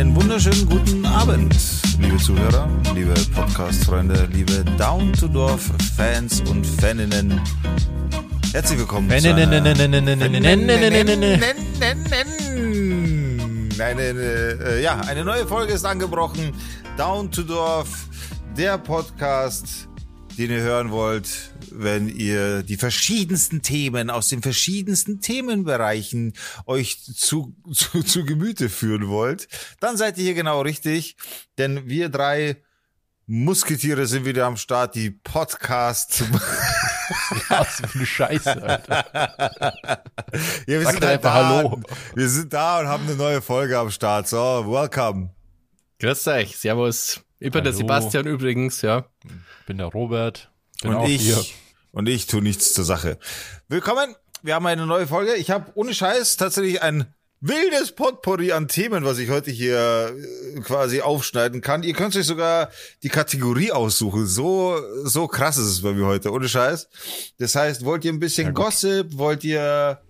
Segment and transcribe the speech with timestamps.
[0.00, 1.54] Einen wunderschönen guten Abend,
[1.98, 7.38] liebe Zuhörer, liebe Podcast-Freunde, liebe Down-to-Dorf-Fans und Faninnen.
[8.50, 9.36] Herzlich willkommen zu einer...
[13.78, 16.54] Eine, ja, eine neue Folge ist angebrochen.
[16.96, 18.06] Down to Dorf,
[18.56, 19.86] der Podcast,
[20.38, 21.28] den ihr hören wollt,
[21.74, 26.34] wenn ihr die verschiedensten Themen aus den verschiedensten Themenbereichen
[26.66, 29.48] euch zu, zu, zu Gemüte führen wollt,
[29.80, 31.16] dann seid ihr hier genau richtig,
[31.58, 32.56] denn wir drei
[33.26, 36.24] Musketiere sind wieder am Start, die Podcast.
[37.48, 39.04] Was für eine Scheiße, Alter.
[40.66, 41.46] ja, wir Sag sind halt einfach da.
[41.46, 41.80] Hallo.
[42.16, 44.26] Wir sind da und haben eine neue Folge am Start.
[44.26, 45.30] So, welcome.
[46.00, 47.20] Grüß euch, servus.
[47.38, 47.78] Ich bin der Hallo.
[47.78, 49.04] Sebastian übrigens, ja.
[49.66, 50.49] Bin der Robert.
[50.82, 51.44] Bin und ich hier.
[51.92, 53.18] und ich tu nichts zur Sache.
[53.68, 54.14] Willkommen.
[54.42, 55.34] Wir haben eine neue Folge.
[55.34, 60.14] Ich habe ohne Scheiß tatsächlich ein wildes Potpourri an Themen, was ich heute hier
[60.56, 61.82] äh, quasi aufschneiden kann.
[61.82, 62.70] Ihr könnt euch sogar
[63.02, 64.26] die Kategorie aussuchen.
[64.26, 66.88] So so krass ist es bei mir heute, ohne Scheiß.
[67.38, 69.18] Das heißt, wollt ihr ein bisschen Gossip?
[69.18, 70.00] Wollt ihr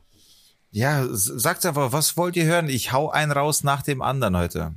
[0.73, 2.69] ja, sagt einfach, was wollt ihr hören?
[2.69, 4.75] Ich hau einen raus nach dem anderen heute.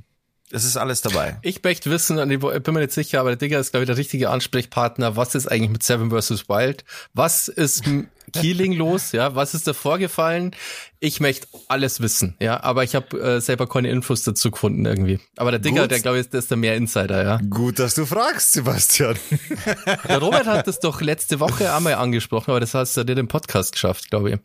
[0.53, 1.37] Es ist alles dabei.
[1.41, 3.87] Ich möchte wissen, und ich bin mir nicht sicher, aber der Digger ist, glaube ich,
[3.87, 5.15] der richtige Ansprechpartner.
[5.15, 6.47] Was ist eigentlich mit Seven vs.
[6.47, 6.85] Wild?
[7.15, 9.13] Was ist mit Keeling los?
[9.13, 10.51] Ja, was ist da vorgefallen?
[10.99, 15.19] Ich möchte alles wissen, ja, aber ich habe äh, selber keine Infos dazu gefunden irgendwie.
[15.37, 15.91] Aber der Digger, Gut.
[15.91, 17.39] der glaube ich, der ist der mehr Insider, ja.
[17.49, 19.17] Gut, dass du fragst, Sebastian.
[20.07, 23.27] Der Robert hat das doch letzte Woche einmal angesprochen, aber das hast du dir den
[23.27, 24.39] Podcast geschafft, glaube ich.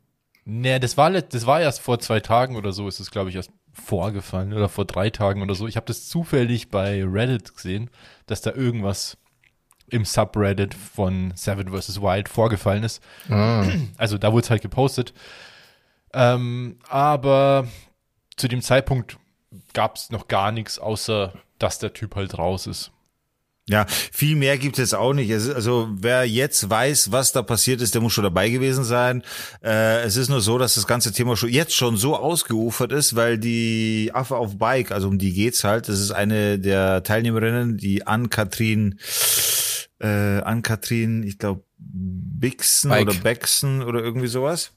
[0.45, 3.37] Nee, das war, das war erst vor zwei Tagen oder so, ist es, glaube ich,
[3.37, 3.51] erst
[3.83, 5.67] vorgefallen oder vor drei Tagen oder so.
[5.67, 7.91] Ich habe das zufällig bei Reddit gesehen,
[8.27, 9.17] dass da irgendwas
[9.91, 12.03] im Subreddit von Seven vs.
[12.03, 13.03] Wild vorgefallen ist.
[13.97, 15.15] Also da wurde es halt gepostet.
[16.13, 17.67] Ähm, aber
[18.37, 19.19] zu dem Zeitpunkt
[19.73, 22.93] gab es noch gar nichts, außer dass der Typ halt raus ist.
[23.69, 25.31] Ja, viel mehr gibt es auch nicht.
[25.31, 29.23] Also wer jetzt weiß, was da passiert ist, der muss schon dabei gewesen sein.
[29.63, 33.15] Äh, es ist nur so, dass das ganze Thema schon jetzt schon so ausgeufert ist,
[33.15, 35.89] weil die Affe auf Bike, also um die geht's halt.
[35.89, 38.99] Das ist eine der Teilnehmerinnen, die Ann-Kathrin,
[40.01, 40.07] äh,
[40.41, 43.03] Ann-Kathrin, ich glaube Bixen Bike.
[43.03, 44.73] oder Bexen oder irgendwie sowas.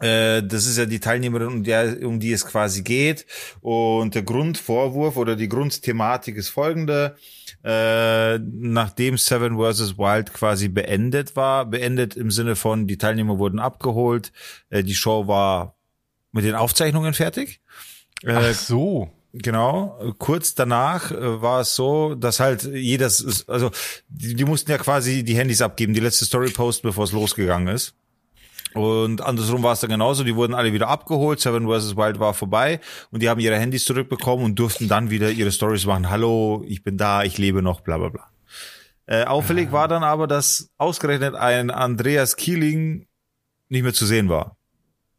[0.00, 3.26] Äh, Das ist ja die Teilnehmerin, um, der, um die es quasi geht.
[3.60, 7.16] Und der Grundvorwurf oder die Grundthematik ist folgende.
[7.64, 9.96] Äh, nachdem Seven vs.
[9.96, 14.32] Wild quasi beendet war, beendet im Sinne von, die Teilnehmer wurden abgeholt,
[14.70, 15.76] äh, die Show war
[16.32, 17.60] mit den Aufzeichnungen fertig.
[18.24, 19.10] Äh, Ach so.
[19.34, 23.70] Genau, kurz danach äh, war es so, dass halt jedes, also
[24.08, 27.74] die, die mussten ja quasi die Handys abgeben, die letzte Story posten, bevor es losgegangen
[27.74, 27.94] ist.
[28.74, 31.96] Und andersrum war es dann genauso, die wurden alle wieder abgeholt, Seven vs.
[31.96, 35.86] Wild war vorbei und die haben ihre Handys zurückbekommen und durften dann wieder ihre Stories
[35.86, 36.10] machen.
[36.10, 38.28] Hallo, ich bin da, ich lebe noch, bla bla bla.
[39.06, 43.06] Äh, auffällig war dann aber, dass ausgerechnet ein Andreas Keeling
[43.68, 44.56] nicht mehr zu sehen war.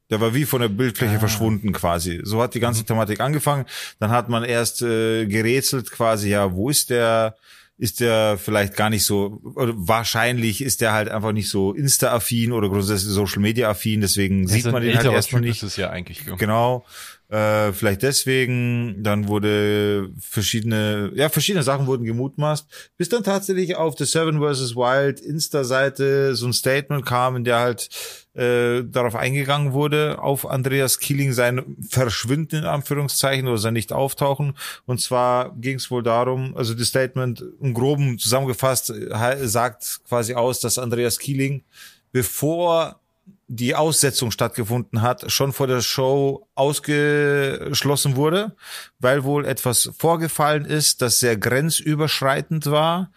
[0.09, 2.21] Der war wie von der Bildfläche verschwunden quasi.
[2.23, 3.65] So hat die ganze Thematik angefangen.
[3.99, 7.35] Dann hat man erst äh, gerätselt quasi, ja, wo ist der?
[7.77, 12.51] Ist der vielleicht gar nicht so, oder wahrscheinlich ist der halt einfach nicht so Insta-affin
[12.51, 15.63] oder grundsätzlich Social-Media-affin, deswegen sieht ein man den halt erstmal nicht.
[15.63, 16.23] Ist es ja eigentlich.
[16.37, 16.85] Genau.
[17.29, 23.95] Äh, vielleicht deswegen, dann wurde verschiedene, ja, verschiedene Sachen wurden gemutmaßt, bis dann tatsächlich auf
[23.95, 24.75] der Seven vs.
[24.75, 27.89] Wild Insta-Seite so ein Statement kam, in der halt
[28.35, 34.55] äh, darauf eingegangen wurde, auf Andreas Keeling sein Verschwinden in Anführungszeichen oder sein Nicht-Auftauchen.
[34.85, 40.33] Und zwar ging es wohl darum, also das Statement im Groben zusammengefasst äh, sagt quasi
[40.33, 41.63] aus, dass Andreas Keeling,
[42.11, 42.99] bevor
[43.47, 48.55] die Aussetzung stattgefunden hat, schon vor der Show ausgeschlossen wurde,
[48.99, 53.11] weil wohl etwas vorgefallen ist, das sehr grenzüberschreitend war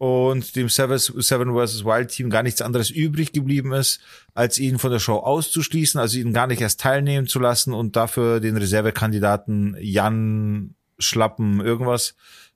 [0.00, 1.84] und dem Seven vs.
[1.84, 4.00] Wild Team gar nichts anderes übrig geblieben ist,
[4.32, 7.96] als ihn von der Show auszuschließen, also ihn gar nicht erst teilnehmen zu lassen und
[7.96, 12.14] dafür den Reservekandidaten Jan Schlappen irgendwas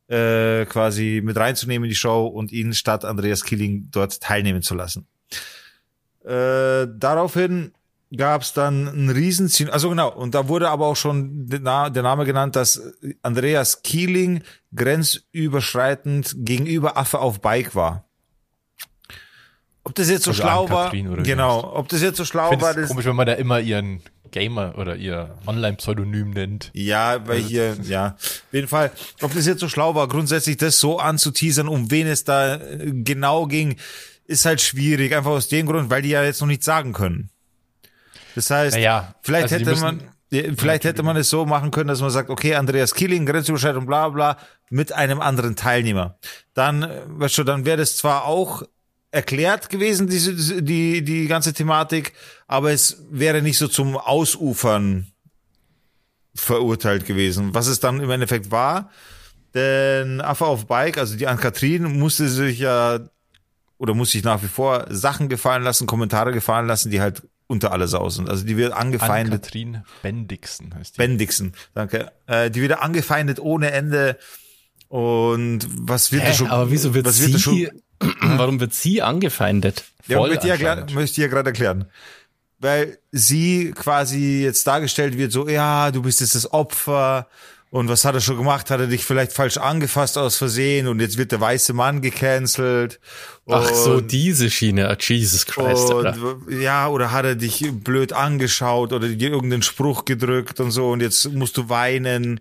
[0.08, 4.74] äh, quasi mit reinzunehmen in die Show und ihn statt Andreas Killing dort teilnehmen zu
[4.74, 5.06] lassen.
[6.24, 7.72] Äh, daraufhin
[8.16, 11.90] gab es dann ein riesen also genau, und da wurde aber auch schon der Na-
[11.90, 12.80] der Name genannt, dass
[13.22, 14.42] Andreas Keeling
[14.74, 18.04] grenzüberschreitend gegenüber Affe auf Bike war.
[19.86, 22.88] Ob das jetzt so Also schlau war, genau, ob das jetzt so schlau war, das,
[22.88, 24.00] komisch, wenn man da immer ihren
[24.30, 26.70] Gamer oder ihr Online-Pseudonym nennt.
[26.72, 28.90] Ja, weil hier, ja, auf jeden Fall,
[29.20, 32.92] ob das jetzt so schlau war, grundsätzlich das so anzuteasern, um wen es da äh,
[32.94, 33.76] genau ging,
[34.26, 37.28] ist halt schwierig, einfach aus dem Grund, weil die ja jetzt noch nichts sagen können.
[38.34, 40.02] Das heißt, Naja, vielleicht also hätte man,
[40.56, 44.08] vielleicht hätte man es so machen können, dass man sagt, okay, Andreas Kieling, Grenzüberschreitung, bla
[44.08, 44.36] bla,
[44.70, 46.18] mit einem anderen Teilnehmer.
[46.54, 48.62] Dann, äh, weißt du, dann wäre das zwar auch
[49.10, 52.12] erklärt gewesen, diese, die, die ganze Thematik,
[52.48, 55.06] aber es wäre nicht so zum Ausufern
[56.34, 58.90] verurteilt gewesen, was es dann im Endeffekt war.
[59.54, 62.98] Denn Affe auf Bike, also die Ann-Kathrin, musste sich ja
[63.78, 67.72] oder muss sich nach wie vor Sachen gefallen lassen, Kommentare gefallen lassen, die halt unter
[67.72, 68.28] alle Sau sind.
[68.28, 69.42] Also die wird angefeindet.
[69.44, 70.98] Katrin Bendixen heißt die.
[70.98, 72.12] Bendixen, danke.
[72.26, 74.18] Äh, die wird angefeindet ohne Ende.
[74.88, 76.48] Und was wird Hä, da schon?
[76.48, 77.68] aber wieso wird was sie, da schon?
[78.20, 79.84] warum wird sie angefeindet?
[80.06, 80.94] Ja, Voll möchte ich ja, klar- anscheinend.
[80.94, 81.86] möchte ich ja gerade erklären.
[82.58, 87.28] Weil sie quasi jetzt dargestellt wird, so, ja, du bist jetzt das Opfer.
[87.74, 88.70] Und was hat er schon gemacht?
[88.70, 93.00] Hat er dich vielleicht falsch angefasst aus Versehen und jetzt wird der weiße Mann gecancelt.
[93.48, 94.88] Ach so, Und- die Schiene.
[94.88, 95.92] Ah, Jesus Christ.
[95.92, 96.14] Und
[96.62, 101.00] ja, oder hat er dich blöd angeschaut oder dir irgendeinen Spruch gedrückt und so und
[101.00, 102.38] jetzt musst du weinen.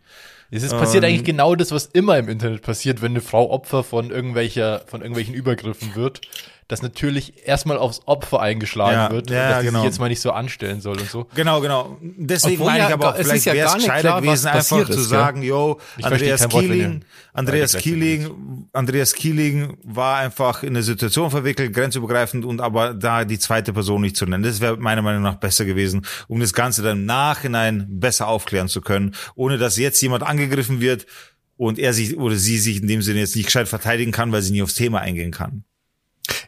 [0.52, 3.50] Es ist passiert Ähm, eigentlich genau das, was immer im Internet passiert, wenn eine Frau
[3.50, 6.22] Opfer von irgendwelcher, von irgendwelchen Übergriffen wird,
[6.68, 9.80] dass natürlich erstmal aufs Opfer eingeschlagen Ja, wird, ja, dass sie genau.
[9.80, 11.28] sich jetzt mal nicht so anstellen soll und so.
[11.36, 11.98] Genau, genau.
[12.02, 14.86] Deswegen Obwohl meine ja ich aber auch, es vielleicht wäre es gescheiter klar, gewesen, einfach
[14.90, 17.02] zu sagen, yo, Ich Andreas Kieling, ihr
[17.34, 23.40] Andreas Kieling, Andreas Kieling war einfach in eine Situation verwickelt, grenzübergreifend und aber da die
[23.40, 24.44] zweite Person nicht zu nennen.
[24.44, 28.68] Das wäre meiner Meinung nach besser gewesen, um das Ganze dann im Nachhinein besser aufklären
[28.68, 31.06] zu können, ohne dass jetzt jemand angegriffen wird
[31.58, 34.42] und er sich oder sie sich in dem Sinne jetzt nicht gescheit verteidigen kann, weil
[34.42, 35.64] sie nie aufs Thema eingehen kann.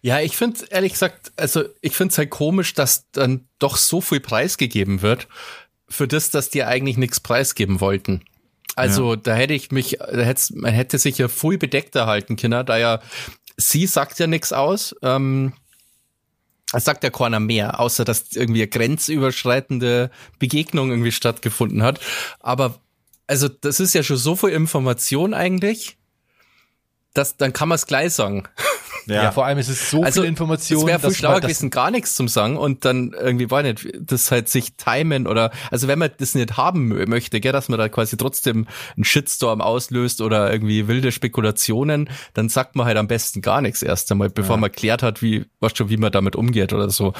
[0.01, 4.01] Ja, ich finde ehrlich gesagt, also ich finde es halt komisch, dass dann doch so
[4.01, 5.27] viel preisgegeben wird
[5.89, 8.23] für das, dass die eigentlich nichts preisgeben wollten.
[8.75, 12.65] Also da hätte ich mich, da hätte, man hätte sich ja viel bedeckter halten können,
[12.65, 13.01] da ja
[13.57, 14.95] sie sagt ja nichts aus.
[15.01, 15.53] Ähm,
[16.73, 21.99] es sagt ja keiner mehr, außer dass irgendwie eine grenzüberschreitende Begegnung irgendwie stattgefunden hat.
[22.39, 22.79] Aber
[23.27, 25.97] also das ist ja schon so viel Information eigentlich,
[27.13, 28.43] dass dann kann man es gleich sagen.
[29.07, 29.31] Ja.
[29.31, 32.15] vor allem ist es so Also, viel Information, Es wäre viel schlauer gewesen, gar nichts
[32.15, 36.09] zum sagen und dann irgendwie, weiß nicht, das halt sich timen oder, also wenn man
[36.17, 40.51] das nicht haben mö- möchte, gell, dass man da quasi trotzdem einen Shitstorm auslöst oder
[40.51, 44.71] irgendwie wilde Spekulationen, dann sagt man halt am besten gar nichts erst einmal, bevor man
[44.71, 47.13] klärt hat, wie, was schon, wie man damit umgeht oder so.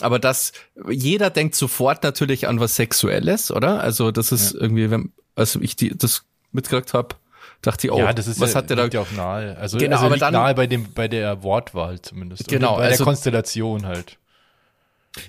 [0.00, 0.52] Aber das,
[0.88, 3.80] jeder denkt sofort natürlich an was Sexuelles, oder?
[3.80, 7.14] Also das ist irgendwie, wenn, also ich die, das mitgekriegt habe,
[7.62, 9.56] dachte ich, oh, ja, das ist was ja, hat der da ja auch nahe.
[9.56, 12.48] Also, Genau, also aber liegt dann- nahe bei dem, bei der Wortwahl zumindest.
[12.48, 14.18] Genau, bei also- der Konstellation halt.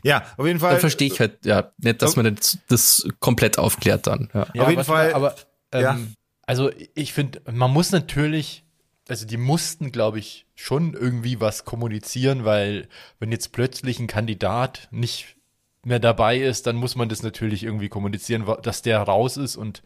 [0.03, 0.71] Ja, auf jeden Fall.
[0.71, 4.29] dann verstehe ich halt, ja, nicht, dass man das, das komplett aufklärt dann.
[4.33, 4.47] Ja.
[4.53, 5.35] Ja, Auf jeden Fall- mal, aber
[5.71, 5.97] ähm, ja.
[6.45, 8.63] also ich finde, man muss natürlich,
[9.07, 12.87] also die mussten, glaube ich, schon irgendwie was kommunizieren, weil
[13.19, 15.37] wenn jetzt plötzlich ein Kandidat nicht
[15.83, 19.81] mehr dabei ist, dann muss man das natürlich irgendwie kommunizieren, dass der raus ist und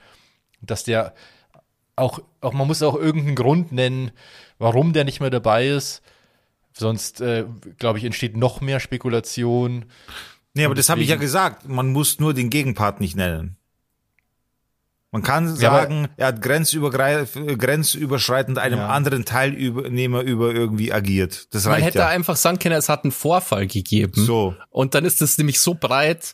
[0.60, 1.13] dass der
[1.95, 4.12] auch, auch man muss auch irgendeinen Grund nennen,
[4.60, 6.01] warum der nicht mehr dabei ist.
[6.75, 7.45] Sonst, äh,
[7.78, 9.86] glaube ich, entsteht noch mehr Spekulation.
[10.56, 11.68] Nee, aber das habe ich ja gesagt.
[11.68, 13.57] Man muss nur den Gegenpart nicht nennen.
[15.12, 18.88] Man kann Ja, aber- sagen, er hat grenzübergreif grenzüberschreitend einem Ja.
[18.89, 21.54] anderen Teilnehmer über irgendwie agiert.
[21.54, 22.07] Das Man reicht hätte ja.
[22.07, 24.13] einfach sagen können, es hat einen Vorfall gegeben.
[24.25, 24.56] So.
[24.72, 26.34] Und dann ist das nämlich so breit,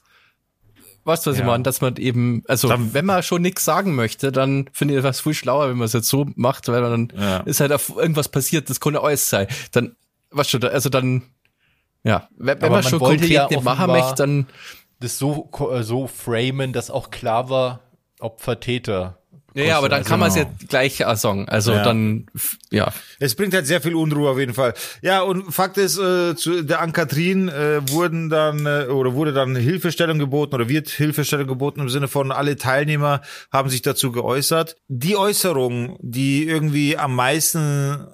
[1.10, 1.48] weißt du, was ich Ja.
[1.48, 5.04] meine, dass man eben, also Dann- wenn man schon nichts sagen möchte, dann finde ich
[5.04, 7.38] das viel schlauer, wenn man es jetzt so macht, weil dann Ja.
[7.42, 9.48] ist halt auf irgendwas passiert, das kann ja alles sein.
[9.74, 9.96] Dann,
[10.32, 11.24] weißt du, also dann,
[12.04, 14.48] ja, wenn, wenn man man schon konkret ja nicht machen möchte, dann,
[15.01, 17.82] das so, äh, so framen, dass auch klar war,
[18.20, 19.18] Opfer, Täter.
[19.53, 21.48] Ja, ja, aber dann kann man es ja gleich auch sagen.
[21.50, 21.84] Also Ja.
[21.84, 22.27] dann,
[22.70, 24.74] ja, Es bringt halt sehr viel Unruhe auf jeden Fall.
[25.01, 29.56] Ja, und Fakt ist, äh, zu der Ann-Kathrin äh, wurden dann äh, oder wurde dann
[29.56, 34.75] Hilfestellung geboten oder wird Hilfestellung geboten im Sinne von alle Teilnehmer haben sich dazu geäußert.
[34.88, 38.08] Die Äußerung, die irgendwie am meisten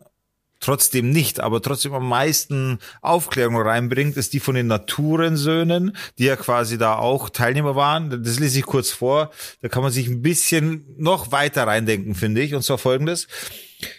[0.65, 6.35] trotzdem nicht, aber trotzdem am meisten Aufklärung reinbringt, ist die von den Naturensöhnen, die ja
[6.35, 8.23] quasi da auch Teilnehmer waren.
[8.23, 9.31] Das lese ich kurz vor.
[9.61, 12.55] Da kann man sich ein bisschen noch weiter reindenken, finde ich.
[12.55, 13.27] Und zwar folgendes.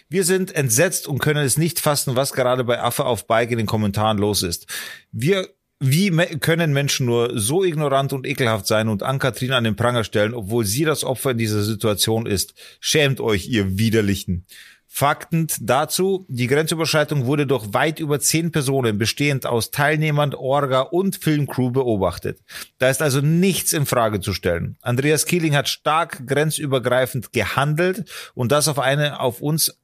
[0.09, 3.57] Wir sind entsetzt und können es nicht fassen, was gerade bei Affe auf Bike in
[3.57, 4.67] den Kommentaren los ist.
[5.11, 5.47] Wir
[5.79, 6.09] wie
[6.39, 10.65] können Menschen nur so ignorant und ekelhaft sein und Ann-Kathrin an den Pranger stellen, obwohl
[10.65, 12.55] sie das Opfer in dieser Situation ist?
[12.79, 14.47] Schämt euch, ihr Widerlichen.
[14.89, 21.17] Fakten dazu, die Grenzüberschreitung wurde durch weit über zehn Personen, bestehend aus Teilnehmern, Orga und
[21.17, 22.39] Filmcrew beobachtet.
[22.79, 24.77] Da ist also nichts in Frage zu stellen.
[24.81, 29.77] Andreas Kieling hat stark grenzübergreifend gehandelt und das auf eine auf uns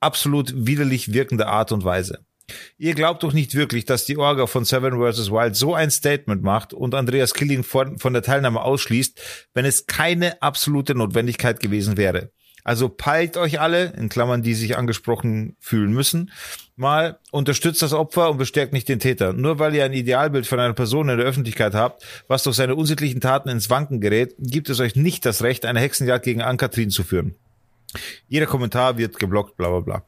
[0.00, 2.20] absolut widerlich wirkende Art und Weise.
[2.76, 5.30] Ihr glaubt doch nicht wirklich, dass die Orga von Seven vs.
[5.30, 9.86] Wild so ein Statement macht und Andreas Killing von, von der Teilnahme ausschließt, wenn es
[9.86, 12.30] keine absolute Notwendigkeit gewesen wäre.
[12.64, 16.32] Also peilt euch alle, in Klammern, die sich angesprochen fühlen müssen,
[16.76, 19.34] mal unterstützt das Opfer und bestärkt nicht den Täter.
[19.34, 22.74] Nur weil ihr ein Idealbild von einer Person in der Öffentlichkeit habt, was durch seine
[22.74, 26.90] unsittlichen Taten ins Wanken gerät, gibt es euch nicht das Recht, eine Hexenjagd gegen Ann-Kathrin
[26.90, 27.36] zu führen.
[28.28, 30.04] Jeder Kommentar wird geblockt, bla bla bla.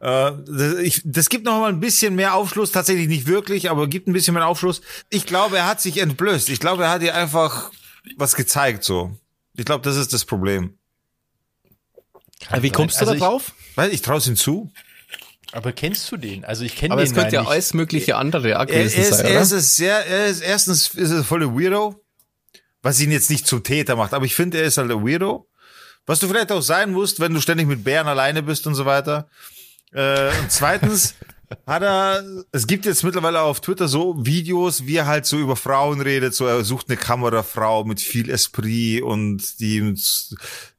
[0.00, 3.86] Äh, das, ich, das gibt noch mal ein bisschen mehr Aufschluss, tatsächlich nicht wirklich, aber
[3.86, 4.80] gibt ein bisschen mehr Aufschluss.
[5.10, 6.48] Ich glaube, er hat sich entblößt.
[6.50, 7.70] Ich glaube, er hat ihr einfach
[8.16, 9.16] was gezeigt, so.
[9.56, 10.77] Ich glaube, das ist das Problem.
[12.46, 13.52] Kann Wie kommst du also da drauf?
[13.70, 14.70] Ich, weil ich traue es ihm zu.
[15.52, 16.44] Aber kennst du den?
[16.44, 16.92] Also ich kenne den.
[16.92, 20.26] Aber es könnte ja alles mögliche andere gewesen er ist, sein, Er ist sehr, er
[20.26, 22.04] ist, erstens ist er voll der Weirdo,
[22.82, 25.48] was ihn jetzt nicht zum Täter macht, aber ich finde, er ist halt ein Weirdo.
[26.06, 28.86] Was du vielleicht auch sein musst, wenn du ständig mit Bären alleine bist und so
[28.86, 29.28] weiter.
[29.92, 31.14] Äh, und zweitens
[31.66, 35.56] hat er, es gibt jetzt mittlerweile auf Twitter so Videos, wie er halt so über
[35.56, 39.94] Frauen redet, so er sucht eine Kamerafrau mit viel Esprit und die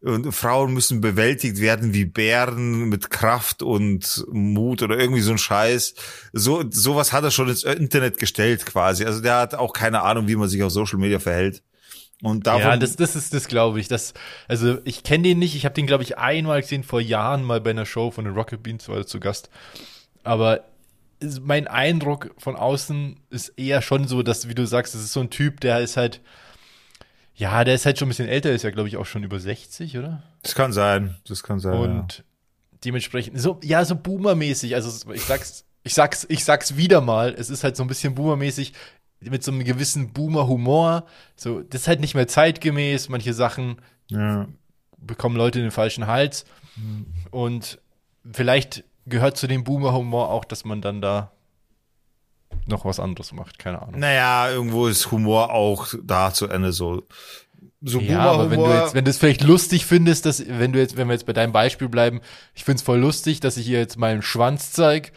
[0.01, 5.38] und Frauen müssen bewältigt werden wie Bären mit Kraft und Mut oder irgendwie so ein
[5.38, 5.95] Scheiß.
[6.33, 9.05] So sowas hat er schon ins Internet gestellt quasi.
[9.05, 11.63] Also der hat auch keine Ahnung, wie man sich auf Social Media verhält.
[12.21, 13.88] Und davon ja, das, das ist das, glaube ich.
[13.88, 14.13] Das,
[14.47, 15.55] also ich kenne den nicht.
[15.55, 18.33] Ich habe den, glaube ich, einmal gesehen vor Jahren mal bei einer Show von den
[18.33, 19.49] Rocket Beans war er zu Gast.
[20.23, 20.65] Aber
[21.41, 25.19] mein Eindruck von außen ist eher schon so, dass, wie du sagst, das ist so
[25.19, 26.21] ein Typ, der ist halt,
[27.35, 29.39] ja, der ist halt schon ein bisschen älter, ist ja, glaube ich, auch schon über
[29.39, 30.23] 60, oder?
[30.43, 31.73] Das kann sein, das kann sein.
[31.73, 32.23] Und ja.
[32.85, 37.49] dementsprechend, so, ja, so Boomer-mäßig, also ich sag's, ich sag's, ich sag's wieder mal, es
[37.49, 38.73] ist halt so ein bisschen Boomer-mäßig,
[39.21, 41.05] mit so einem gewissen Boomer-Humor.
[41.35, 44.47] So, das ist halt nicht mehr zeitgemäß, manche Sachen ja.
[44.97, 46.45] bekommen Leute in den falschen Hals.
[46.75, 47.05] Mhm.
[47.31, 47.79] Und
[48.31, 51.31] vielleicht gehört zu dem Boomer-Humor auch, dass man dann da
[52.65, 53.99] noch was anderes macht, keine Ahnung.
[53.99, 57.03] Naja, irgendwo ist Humor auch da zu Ende so.
[57.81, 60.79] So ja, aber wenn du jetzt, wenn du es vielleicht lustig findest, dass, wenn du
[60.79, 62.21] jetzt, wenn wir jetzt bei deinem Beispiel bleiben,
[62.53, 65.13] ich find's voll lustig, dass ich hier jetzt meinen Schwanz zeig.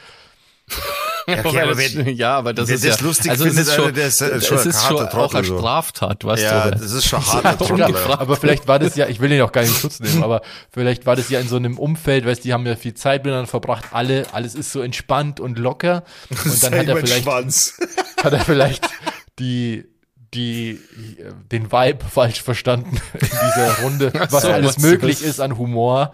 [1.27, 4.07] Okay, aber wenn, ja, aber das ist das ja, lustig also findet, ist schon, der
[4.07, 6.71] ist, äh, schon es ist schon auch eine Straftat, weißt ja, du?
[6.71, 7.59] Ja, das ist schon hart.
[7.59, 10.23] Trottel, aber vielleicht war das ja, ich will den auch gar nicht in Schutz nehmen,
[10.23, 13.25] aber vielleicht war das ja in so einem Umfeld, weißt die haben ja viel Zeit
[13.25, 17.81] miteinander verbracht, alle, alles ist so entspannt und locker und dann hat er vielleicht, Schwanz.
[18.23, 18.89] hat er vielleicht
[19.39, 19.85] die,
[20.35, 20.81] die,
[21.51, 26.13] den Vibe falsch verstanden in dieser Runde, was so, alles möglich ist an Humor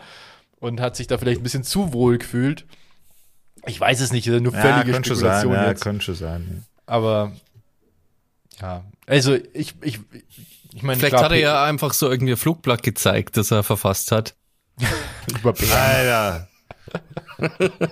[0.61, 2.67] und hat sich da vielleicht ein bisschen zu wohl gefühlt.
[3.69, 5.85] Ich weiß es nicht, nur völlige ja, Spekulation sein, jetzt.
[5.85, 6.65] Ja, könnte sein.
[6.87, 7.33] Aber
[8.61, 10.01] ja, also ich, ich,
[10.75, 13.63] ich meine, vielleicht klar, hat er ja einfach so irgendwie ein Flugblatt gezeigt, das er
[13.63, 14.35] verfasst hat.
[15.41, 16.49] Über Alter.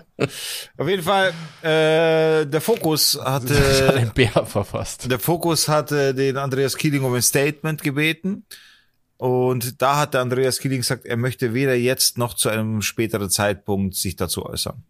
[0.78, 5.10] Auf jeden Fall, äh, der Fokus hatte den Bär verfasst.
[5.10, 8.44] Der Fokus hatte den Andreas Kieling um ein Statement gebeten.
[9.18, 13.30] Und da hat der Andreas Kieling gesagt, er möchte weder jetzt noch zu einem späteren
[13.30, 14.82] Zeitpunkt sich dazu äußern.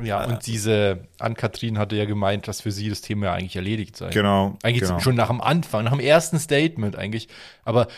[0.00, 3.96] Ja, und diese Ann-Kathrin hatte ja gemeint, dass für sie das Thema ja eigentlich erledigt
[3.96, 4.08] sei.
[4.08, 4.56] Genau.
[4.62, 5.00] Eigentlich genau.
[5.00, 7.28] schon nach dem Anfang, nach dem ersten Statement eigentlich.
[7.64, 7.88] Aber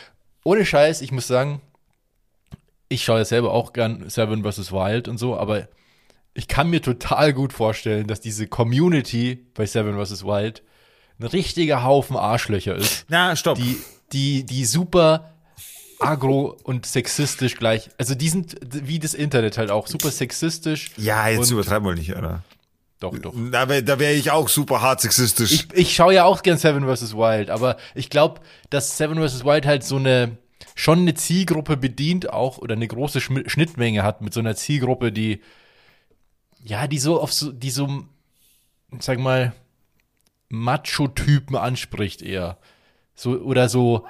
[0.42, 1.60] ohne Scheiß, ich muss sagen,
[2.88, 4.72] ich schaue ja selber auch gern Seven vs.
[4.72, 5.68] Wild und so, aber
[6.34, 10.24] ich kann mir total gut vorstellen, dass diese Community bei Seven vs.
[10.24, 10.62] Wild
[11.20, 13.06] ein richtiger Haufen Arschlöcher ist.
[13.08, 13.56] Na, stopp.
[13.56, 13.78] Die,
[14.12, 15.33] die, die super
[16.04, 17.90] agro und sexistisch gleich.
[17.98, 20.90] Also die sind wie das Internet halt auch super sexistisch.
[20.96, 22.42] Ja, jetzt übertreiben wir nicht, oder?
[23.00, 23.34] Doch, doch.
[23.50, 25.52] Da wäre da wär ich auch super hart sexistisch.
[25.52, 27.14] Ich, ich schaue ja auch gern Seven vs.
[27.14, 29.44] Wild, aber ich glaube, dass Seven vs.
[29.44, 30.38] Wild halt so eine
[30.74, 35.40] schon eine Zielgruppe bedient auch oder eine große Schnittmenge hat mit so einer Zielgruppe, die
[36.64, 38.04] ja, die so auf so, die so,
[38.98, 39.52] sag mal,
[40.48, 42.58] Macho-Typen anspricht eher.
[43.14, 44.06] So, oder so,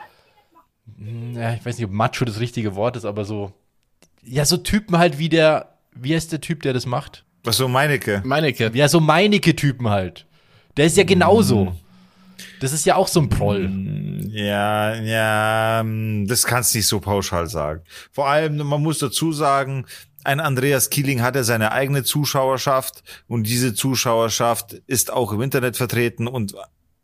[1.34, 3.52] ja, ich weiß nicht, ob Macho das richtige Wort ist, aber so,
[4.22, 7.24] ja, so Typen halt wie der, wie heißt der Typ, der das macht?
[7.42, 8.22] Was so Meinecke?
[8.24, 8.70] Meinecke.
[8.74, 10.26] Ja, so Meinecke-Typen halt.
[10.76, 11.66] Der ist ja genauso.
[11.66, 11.78] Mm.
[12.60, 13.64] Das ist ja auch so ein Proll.
[13.64, 17.82] Hm, ja, ja, hm, das kannst nicht so pauschal sagen.
[18.10, 19.86] Vor allem, man muss dazu sagen,
[20.24, 25.76] ein Andreas Kieling hat ja seine eigene Zuschauerschaft und diese Zuschauerschaft ist auch im Internet
[25.76, 26.54] vertreten und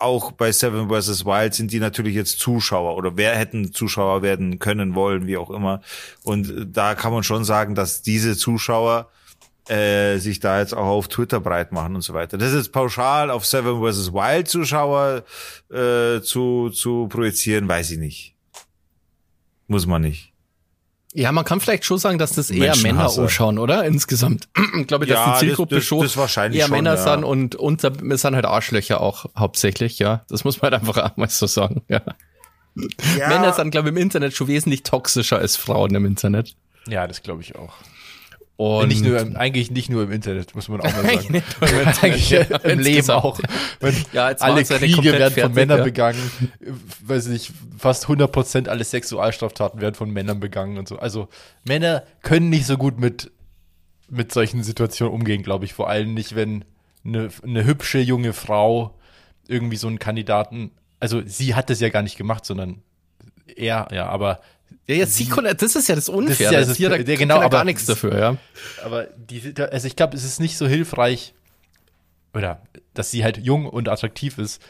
[0.00, 1.24] auch bei Seven vs.
[1.24, 5.50] Wild sind die natürlich jetzt Zuschauer oder wer hätten Zuschauer werden können wollen, wie auch
[5.50, 5.82] immer.
[6.22, 9.10] Und da kann man schon sagen, dass diese Zuschauer
[9.68, 12.38] äh, sich da jetzt auch auf Twitter breit machen und so weiter.
[12.38, 14.12] Das ist pauschal auf Seven vs.
[14.12, 15.24] Wild Zuschauer
[15.70, 18.34] äh, zu, zu projizieren, weiß ich nicht.
[19.68, 20.29] Muss man nicht.
[21.12, 23.22] Ja, man kann vielleicht schon sagen, dass das eher Männer Menschenhasser.
[23.22, 23.84] anschauen, oder?
[23.84, 24.48] Insgesamt.
[24.80, 27.02] Ich glaube, dass Ja, die das- Zielgruppe das- schon das wahrscheinlich eher schon, Männer ja.
[27.02, 30.24] sind und unter, wir sind halt Arschlöcher auch hauptsächlich, ja.
[30.28, 32.00] Das muss man halt einfach auch mal so sagen, ja.
[33.18, 36.54] Ja, Männer sind, glaube ich, im Internet schon wesentlich toxischer als Frauen im Internet.
[36.86, 37.74] Ja, das glaube ich auch.
[38.60, 41.32] Und nicht nur im, eigentlich nicht nur im Internet, muss man auch mal sagen.
[41.32, 43.40] nicht eigentlich ja, im Leben auch.
[44.12, 45.84] Ja, jetzt alle Kriege werden von fertig, Männern ja.
[45.84, 46.30] begangen.
[47.02, 50.98] Weiß nicht, fast 100% alle Sexualstraftaten werden von Männern begangen und so.
[50.98, 51.28] Also
[51.64, 53.30] Männer können nicht so gut mit,
[54.10, 55.72] mit solchen Situationen umgehen, glaube ich.
[55.72, 56.66] Vor allem nicht, wenn
[57.02, 58.94] eine, eine hübsche junge Frau
[59.48, 62.82] irgendwie so einen Kandidaten, also sie hat das ja gar nicht gemacht, sondern
[63.56, 64.40] er, ja, aber
[64.86, 66.52] Ja, ja, sie konnte, das ist ja das Unfaire.
[66.52, 68.36] Das ist ja das- ja, ja, genau, kann aber gar nichts dafür, ja.
[68.84, 71.34] aber die, also ich glaube, es ist nicht so hilfreich,
[72.34, 72.62] oder
[72.94, 74.60] dass sie halt jung und attraktiv ist,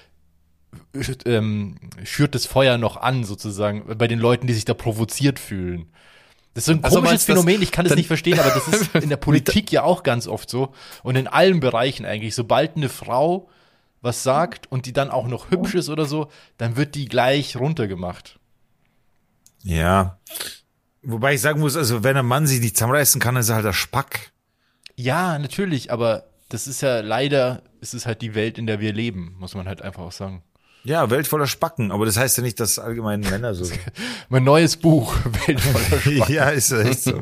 [1.24, 5.86] ähm, schürt das Feuer noch an, sozusagen, bei den Leuten, die sich da provoziert fühlen.
[6.54, 8.94] Das ist so ein Also komisches Phänomen, ich kann es nicht verstehen, aber das ist
[9.02, 12.34] in der Politik ja auch ganz oft so und in allen Bereichen eigentlich.
[12.34, 13.48] Sobald eine Frau
[14.02, 17.56] was sagt und die dann auch noch hübsch ist oder so, dann wird die gleich
[17.56, 18.38] runtergemacht.
[19.62, 20.18] Ja.
[21.02, 23.64] Wobei ich sagen muss, also wenn ein Mann sich nicht zusammenreißen kann, ist er halt
[23.64, 24.32] der Spack.
[24.96, 28.92] Ja, natürlich, aber das ist ja leider, es ist halt die Welt, in der wir
[28.92, 30.42] leben, muss man halt einfach auch sagen.
[30.82, 33.80] Ja, Welt voller Spacken, aber das heißt ja nicht, dass allgemein Männer so sind.
[34.28, 35.14] Mein neues Buch,
[35.46, 36.28] Welt voller Spaß.
[36.28, 37.20] ja, ist echt so.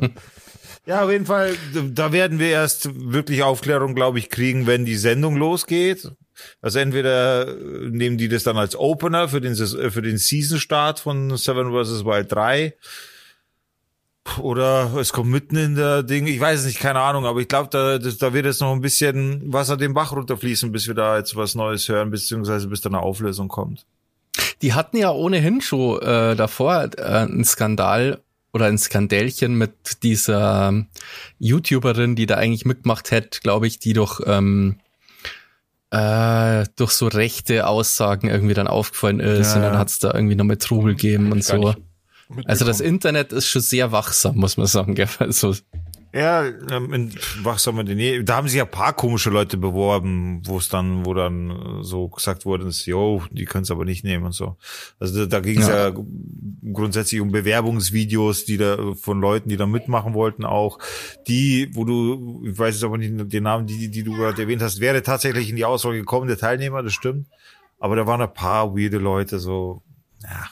[0.85, 1.55] Ja, auf jeden Fall,
[1.91, 6.11] da werden wir erst wirklich Aufklärung, glaube ich, kriegen, wenn die Sendung losgeht.
[6.61, 10.99] Also entweder äh, nehmen die das dann als Opener für den, äh, für den Season-Start
[10.99, 12.05] von Seven vs.
[12.05, 12.73] Wild 3.
[14.37, 17.47] Oder es kommt mitten in der Ding, ich weiß es nicht, keine Ahnung, aber ich
[17.47, 21.17] glaube, da, da wird jetzt noch ein bisschen Wasser den Bach runterfließen, bis wir da
[21.17, 23.85] jetzt was Neues hören, beziehungsweise bis da eine Auflösung kommt.
[24.61, 30.69] Die hatten ja ohnehin schon äh, davor äh, einen Skandal oder ein Skandälchen mit dieser
[30.69, 30.87] ähm,
[31.39, 34.79] YouTuberin, die da eigentlich mitgemacht hätte, glaube ich, die durch ähm,
[35.91, 40.13] äh, durch so rechte Aussagen irgendwie dann aufgefallen ist Ja, und dann hat es da
[40.13, 41.73] irgendwie nochmal Trubel gegeben und so.
[42.45, 42.79] Also das.
[42.79, 44.93] Internet ist schon sehr wachsam, muss man sagen.
[44.93, 45.07] Gell?
[45.19, 45.55] Also,
[46.11, 48.23] Ja, ähm, in wachsamer Nähe.
[48.23, 52.07] Da haben sich ja ein paar komische Leute beworben, wo es dann, wo dann so
[52.07, 54.57] gesagt wurde, ist, yo, die können es aber nicht nehmen und so.
[54.99, 55.89] Also da, da ging es ja.
[55.89, 55.95] Ja.
[56.73, 60.79] grundsätzlich um Bewerbungsvideos, die da von Leuten, die da mitmachen wollten, auch
[61.27, 64.63] die, wo du, ich weiß jetzt aber nicht den Namen, die, die du gerade erwähnt
[64.63, 67.27] hast, wäre tatsächlich in die Auswahl gekommen, der Teilnehmer, das stimmt.
[67.79, 69.83] Aber da waren ein paar weirde Leute, so,
[70.23, 70.49] ja.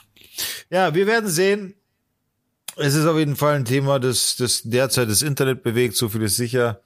[0.69, 1.73] Ja, wir werden sehen.
[2.77, 6.21] Es ist auf jeden Fall ein Thema, das, das derzeit das Internet bewegt, so viel
[6.21, 6.81] ist sicher.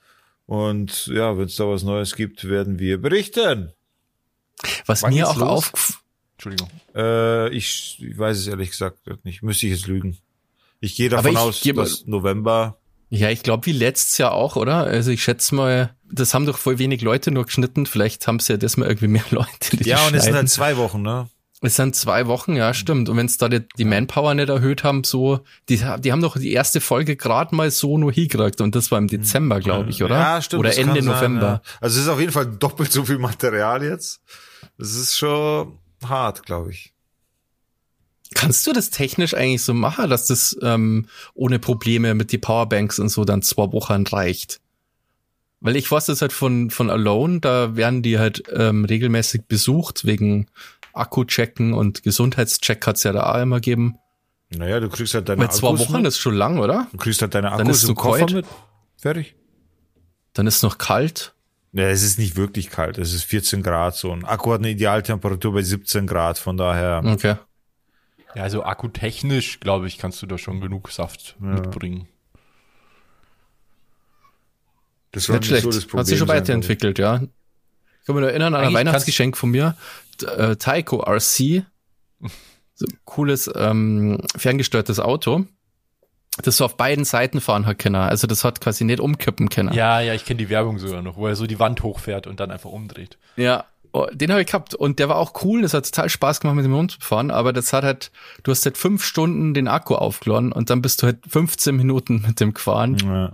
[0.46, 3.74] Und ja, wenn es da was Neues gibt, werden wir berichten.
[4.86, 6.02] was Wann mir auch auf
[6.44, 6.70] Entschuldigung.
[6.96, 9.44] Äh, ich, ich weiß es ehrlich gesagt nicht.
[9.44, 10.18] Müsste ich jetzt lügen.
[10.80, 12.80] Ich gehe davon ich aus, dass November.
[13.10, 14.78] Ja, ich glaube, wie letztes Jahr auch, oder?
[14.78, 17.86] Also ich schätze mal, das haben doch voll wenig Leute nur geschnitten.
[17.86, 20.50] Vielleicht haben sie ja das mal irgendwie mehr Leute, die Ja, und es sind halt
[20.50, 21.30] zwei Wochen, ne?
[21.64, 23.08] Es sind zwei Wochen, ja, stimmt.
[23.08, 26.36] Und wenn es da die, die Manpower nicht erhöht haben, so, die, die haben doch
[26.36, 28.62] die erste Folge gerade mal so nur hingekriegt.
[28.62, 30.18] Und das war im Dezember, glaube ich, oder?
[30.18, 30.62] Ja, stimmt.
[30.62, 31.48] Oder Ende sein, November.
[31.48, 31.62] ja.
[31.80, 34.22] Also es ist auf jeden Fall doppelt so viel Material jetzt.
[34.80, 36.94] Das ist schon hart, glaube ich.
[38.34, 42.98] Kannst du das technisch eigentlich so machen, dass das ähm, ohne Probleme mit die Powerbanks
[42.98, 44.61] und so dann zwei Wochen reicht?
[45.62, 50.06] Weil ich weiß das halt von, von Alone, da werden die halt ähm, regelmäßig besucht
[50.06, 50.48] wegen
[50.94, 53.96] Akku-Checken und Gesundheitscheck hat's ja da auch immer gegeben.
[54.50, 56.08] Naja, du kriegst halt deine zwei Akkus Wochen mit.
[56.08, 56.88] ist schon lang, oder?
[56.92, 58.34] Du kriegst halt deine Dann Akkus ist im Koffer kalt.
[58.34, 58.46] mit.
[58.98, 59.36] Fertig.
[60.34, 61.34] Dann ist noch kalt.
[61.74, 62.98] Ja, es ist nicht wirklich kalt.
[62.98, 64.12] Es ist 14 Grad so.
[64.12, 66.38] Ein Akku hat eine Idealtemperatur bei 17 Grad.
[66.38, 67.02] Von daher.
[67.06, 67.36] Okay.
[68.36, 72.08] Ja, also akkutechnisch, glaube ich, kannst du da schon genug Saft mitbringen.
[75.12, 75.64] Das soll Nicht schlecht.
[75.64, 77.16] so das Problem Hat sich schon weiterentwickelt, ja.
[77.16, 79.76] Ich kann mich noch erinnern an ein Eigentlich Weihnachtsgeschenk von mir.
[80.38, 81.66] Äh, Taiko RC.
[82.76, 85.46] So ein cooles, ähm, ferngesteuertes Auto.
[86.44, 87.96] Das so auf beiden Seiten fahren hat können.
[87.96, 89.74] Also das hat quasi nicht umkippen können.
[89.74, 92.40] Ja, ja, ich kenne die Werbung sogar noch, wo er so die Wand hochfährt und
[92.40, 93.18] dann einfach umdreht.
[93.36, 93.66] Ja.
[93.94, 96.56] Oh, den habe ich gehabt und der war auch cool, das hat total Spaß gemacht
[96.56, 98.12] mit dem Hund zu fahren, aber das hat halt,
[98.44, 102.24] du hast halt fünf Stunden den Akku aufgeladen und dann bist du halt 15 Minuten
[102.26, 103.34] mit dem gefahren Ja.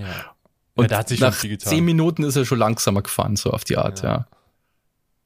[0.00, 0.35] Ja.
[0.76, 1.70] Und ja, da hat sich schon nach viel getan.
[1.70, 4.26] zehn Minuten ist er schon langsamer gefahren, so auf die Art, ja.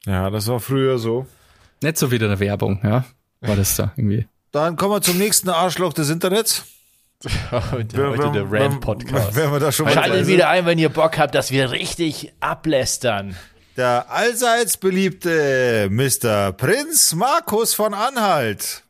[0.07, 1.27] ja, das war früher so.
[1.83, 3.05] Nicht so wie in der Werbung, ja.
[3.41, 4.27] War das da irgendwie.
[4.53, 6.65] Dann kommen wir zum nächsten Arschloch des Internets.
[7.51, 9.37] heute heute der Rand-Podcast.
[9.37, 11.71] Wenn wir da schon mal dabei Schaltet wieder ein, wenn ihr Bock habt, dass wir
[11.71, 13.37] richtig ablästern.
[13.77, 16.53] Der allseits beliebte Mr.
[16.53, 18.85] Prinz Markus von Anhalt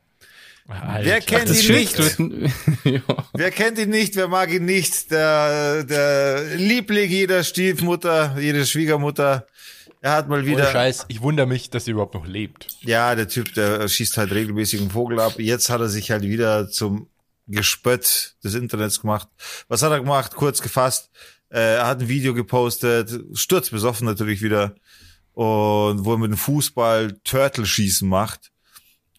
[0.70, 1.04] Alter.
[1.04, 1.98] Wer kennt Das ihn nicht?
[3.34, 4.16] Wer kennt ihn nicht?
[4.16, 5.10] Wer mag ihn nicht?
[5.10, 9.46] Der, der Liebling jeder Stiefmutter, jede Schwiegermutter.
[10.02, 10.70] Er hat mal Ohne wieder.
[10.70, 12.68] Scheiß, ich wundere mich, dass sie überhaupt noch lebt.
[12.82, 15.34] Ja, der Typ, der schießt halt regelmäßig einen Vogel ab.
[15.38, 17.08] Jetzt hat er sich halt wieder zum
[17.46, 19.28] Gespött des Internets gemacht.
[19.68, 20.34] Was hat er gemacht?
[20.34, 21.10] Kurz gefasst.
[21.50, 24.74] Äh, er hat ein Video gepostet, sturzbesoffen natürlich wieder.
[25.32, 28.50] Und wo er mit dem Fußball Turtle-Schießen macht.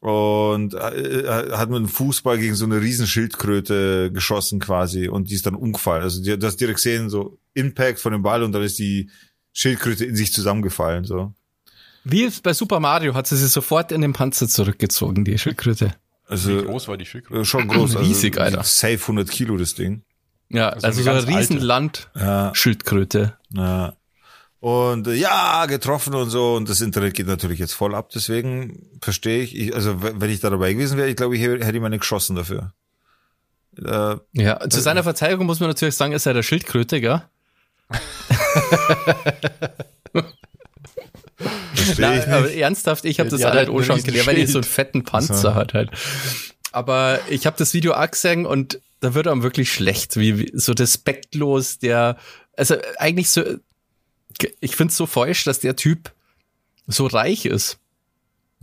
[0.01, 5.07] Und äh, er hat mit dem Fußball gegen so eine Riesenschildkröte geschossen quasi.
[5.07, 6.01] Und die ist dann umgefallen.
[6.03, 9.09] Also die, du hast direkt gesehen, so Impact von dem Ball und dann ist die
[9.53, 11.03] Schildkröte in sich zusammengefallen.
[11.05, 11.33] So.
[12.03, 15.93] Wie bei Super Mario hat sie sich sofort in den Panzer zurückgezogen, die Schildkröte.
[16.27, 17.41] Wie Also groß war die Schildkröte?
[17.41, 17.95] äh, schon groß.
[17.95, 18.63] Also Riesig, Alter.
[18.63, 20.01] Safe 100 Kilo das Ding.
[20.49, 21.39] Ja, Also also, so eine ganz alte.
[21.53, 22.51] Riesenland Ja.
[22.55, 23.37] Schildkröte.
[23.53, 23.95] Ja.
[24.61, 26.53] Und äh, ja, getroffen und so.
[26.53, 28.09] Und das Internet geht natürlich jetzt voll ab.
[28.13, 31.75] Deswegen verstehe ich, ich also wenn ich da dabei gewesen wäre, ich glaube, ich hätte
[31.75, 32.71] ihm eine geschossen dafür.
[33.83, 37.23] Äh, Ja, zu seiner Verteidigung muss man natürlich sagen, ist er der Schildkröte, gell?
[41.73, 44.51] verstehe ich Na, aber ernsthaft, ich habe das Ja, halt auch schon gelernt, weil ich
[44.51, 45.55] so einen fetten Panzer So.
[45.55, 45.89] hat halt.
[46.71, 50.51] Aber ich habe das Video auch gesehen und da wird einem wirklich schlecht, wie, wie
[50.53, 52.17] so respektlos der,
[52.55, 53.41] also eigentlich so,
[54.59, 56.11] ich find's so falsch, dass der Typ
[56.87, 57.77] so reich ist.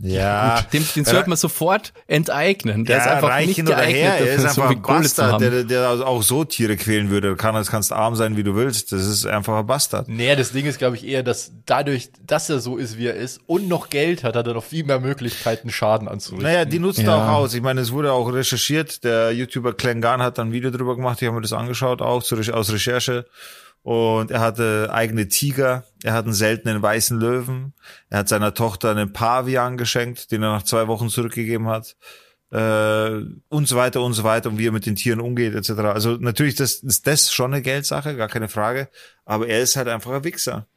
[0.01, 0.61] Ja.
[0.71, 2.85] Dem, den sollte man sofort enteignen.
[2.85, 5.41] Der ja, ist einfach reich nicht geeignet, her, er ist dafür, so einfach ein Bastard,
[5.41, 7.35] der, der auch so Tiere quälen würde.
[7.35, 8.93] Kann, das kannst arm sein, wie du willst.
[8.93, 10.07] Das ist einfach ein Bastard.
[10.07, 13.15] Nee, das Ding ist, glaube ich, eher, dass dadurch, dass er so ist, wie er
[13.15, 16.49] ist und noch Geld hat, hat er noch viel mehr Möglichkeiten, Schaden anzurichten.
[16.49, 17.25] Naja, die nutzt er Ja.
[17.25, 17.53] auch aus.
[17.53, 19.03] Ich meine, es wurde auch recherchiert.
[19.03, 21.21] Der YouTuber Klengan hat dann ein Video drüber gemacht.
[21.21, 23.25] Ich habe mir das angeschaut, auch aus Recherche.
[23.81, 25.85] Und er hatte eigene Tiger.
[26.03, 27.73] Er hat einen seltenen weißen Löwen.
[28.09, 31.95] Er hat seiner Tochter einen Pavian geschenkt, den er nach zwei Wochen zurückgegeben hat.
[32.51, 35.69] Äh, und so weiter und so weiter und wie er mit den Tieren umgeht etc.
[35.81, 38.89] Also natürlich das, ist das schon eine Geldsache, gar keine Frage.
[39.25, 40.67] Aber er ist halt einfach ein Wichser.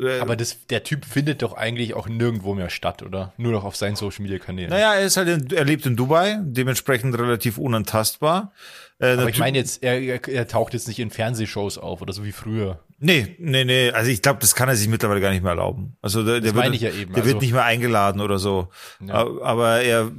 [0.00, 3.32] Äh, Aber das, der Typ findet doch eigentlich auch nirgendwo mehr statt, oder?
[3.36, 4.70] Nur noch auf seinen Social Media Kanälen.
[4.70, 8.52] naja, er ist halt, in, er lebt in Dubai, dementsprechend relativ unantastbar.
[9.00, 12.12] Äh, Aber ich meine jetzt, er, er, er taucht jetzt nicht in Fernsehshows auf oder
[12.12, 12.80] so wie früher.
[13.00, 13.90] Nee, nee, nee.
[13.92, 15.96] Also ich glaube, das kann er sich mittlerweile gar nicht mehr erlauben.
[16.02, 17.12] Also der, der wird, ja eben.
[17.12, 18.68] Der Also- wird nicht mehr eingeladen oder so.
[19.00, 19.24] Ja.
[19.42, 20.10] Aber er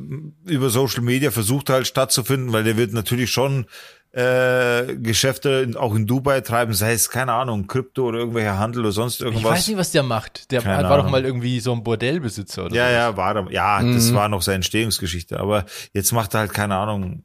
[0.46, 3.66] über Social Media versucht halt stattzufinden, weil der wird natürlich schon
[4.12, 8.92] äh, Geschäfte auch in Dubai treiben, sei es, keine Ahnung, Krypto oder irgendwelcher Handel oder
[8.92, 9.52] sonst Ich irgendwas.
[9.52, 10.52] weiß nicht, was der macht.
[10.52, 11.12] Der Keine war doch Ahnung.
[11.12, 12.94] mal irgendwie so ein Bordellbesitzer oder ja, so.
[12.94, 13.52] ja, war er.
[13.52, 15.40] Ja, das war noch seine Entstehungsgeschichte.
[15.40, 17.24] Aber jetzt macht er halt, keine Ahnung,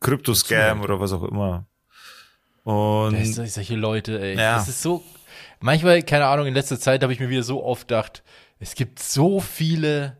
[0.00, 1.66] Krypto-Scam oder was auch immer.
[2.64, 4.36] Und Das sind solche Leute, ey.
[4.36, 4.56] Ja.
[4.56, 5.02] Das ist so.
[5.60, 8.22] Manchmal, keine Ahnung, in letzter Zeit habe ich mir wieder so oft gedacht,
[8.58, 10.18] es gibt so viele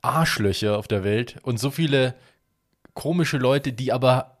[0.00, 2.14] Arschlöcher auf der Welt und so viele
[2.94, 4.35] komische Leute, die aber,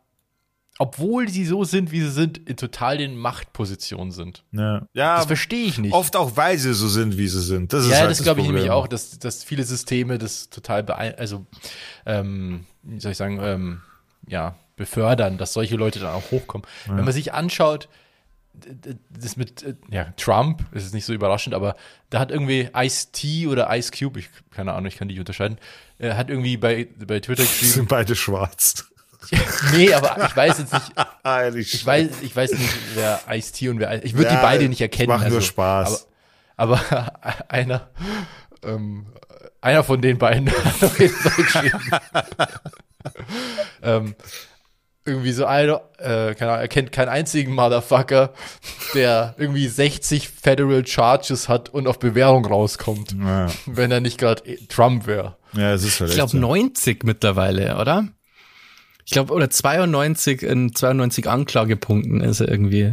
[0.78, 4.44] obwohl sie so sind, wie sie sind, in total den Machtpositionen sind.
[4.52, 5.94] ja, ja Das verstehe ich nicht.
[5.94, 7.72] oft auch, weil sie so sind, wie sie sind.
[7.72, 10.82] Das ist ja, halt das glaube ich nämlich auch, dass, dass viele Systeme das total
[10.82, 11.46] beein also
[12.04, 13.80] ähm, wie soll ich sagen, ähm,
[14.28, 16.66] ja, befördern, dass solche Leute dann auch hochkommen.
[16.86, 17.88] Wenn man sich anschaut,
[19.10, 21.76] das mit äh, ja, Trump, das ist nicht so überraschend, aber
[22.10, 25.58] da hat irgendwie Ice-T oder Ice Cube, ich keine Ahnung, ich kann die nicht unterscheiden,
[25.98, 28.90] äh, hat irgendwie bei, bei Twitter Die geschrieben, sind beide schwarz.
[29.74, 30.92] nee, aber ich weiß jetzt nicht,
[31.24, 31.74] Ehrlich.
[31.74, 34.68] ich weiß, ich weiß nicht, wer Ice-T und wer Ice, ich würde Ja, die beide
[34.68, 35.08] nicht erkennen.
[35.08, 36.06] macht nur also, Spaß.
[36.56, 37.12] Aber, aber
[37.48, 37.88] einer,
[38.64, 39.06] ähm,
[39.60, 41.90] einer von den beiden hat auf jeden Fall geschrieben.
[43.82, 44.14] ähm,
[45.04, 48.32] irgendwie so einer, äh, keine Ahnung, er kennt keinen einzigen Motherfucker,
[48.94, 54.42] der irgendwie 60 Federal Charges hat und auf Bewährung rauskommt, Ja, wenn er nicht gerade
[54.66, 55.36] Trump wäre.
[55.52, 56.38] ja es ist halt Ich echt glaube so.
[56.38, 58.08] 90 mittlerweile, oder?
[59.06, 62.92] Ich glaube, oder 92 in 92 Anklagepunkten ist er irgendwie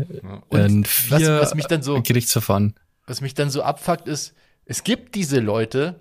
[0.49, 0.89] Und in was-
[1.21, 2.75] vier was mich dann so- Gerichtsverfahren.
[3.07, 4.33] was mich dann so abfuckt, ist,
[4.65, 5.99] es gibt diese Leute,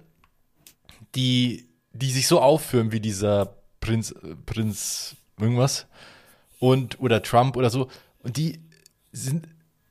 [1.15, 4.15] die, die sich so aufführen wie dieser Prinz,
[4.47, 5.87] Prinz irgendwas
[6.61, 7.89] und oder Trump oder so
[8.21, 8.61] und die
[9.13, 9.49] sind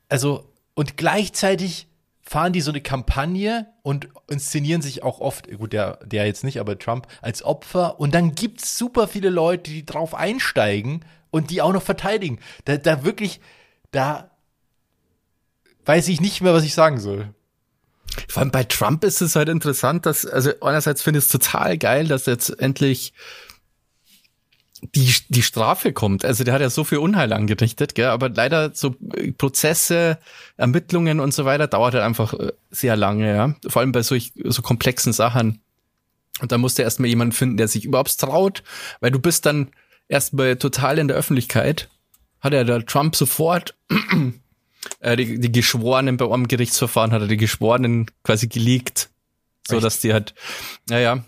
[0.08, 1.86] also und gleichzeitig
[2.32, 6.60] fahren die so eine Kampagne und inszenieren sich auch oft, gut, der, der jetzt nicht,
[6.60, 11.60] aber Trump als Opfer und dann gibt's super viele Leute, die drauf einsteigen und die
[11.60, 12.38] auch noch verteidigen.
[12.64, 13.42] Da, da wirklich,
[13.90, 14.30] da
[15.84, 17.34] weiß ich nicht mehr, was ich sagen soll.
[18.28, 21.76] Vor allem bei Trump ist es halt interessant, dass, also einerseits finde ich es total
[21.76, 23.12] geil, dass jetzt endlich
[24.82, 26.24] die, die Strafe kommt.
[26.24, 28.06] Also der hat ja so viel Unheil angerichtet, gell?
[28.06, 30.18] aber leider so äh, Prozesse,
[30.56, 33.54] Ermittlungen und so weiter dauert halt einfach äh, sehr lange, ja.
[33.68, 35.60] Vor allem bei solch, so komplexen Sachen.
[36.40, 38.64] Und dann musst du erstmal jemanden finden, der sich überhaupt traut,
[39.00, 39.68] weil du bist dann
[40.08, 41.88] erstmal total in der Öffentlichkeit.
[42.40, 43.76] Hat er der Trump sofort
[45.00, 49.10] äh, die, die Geschworenen bei einem Gerichtsverfahren hat er die Geschworenen quasi geleakt,
[49.68, 50.34] so dass die halt,
[50.88, 51.22] naja,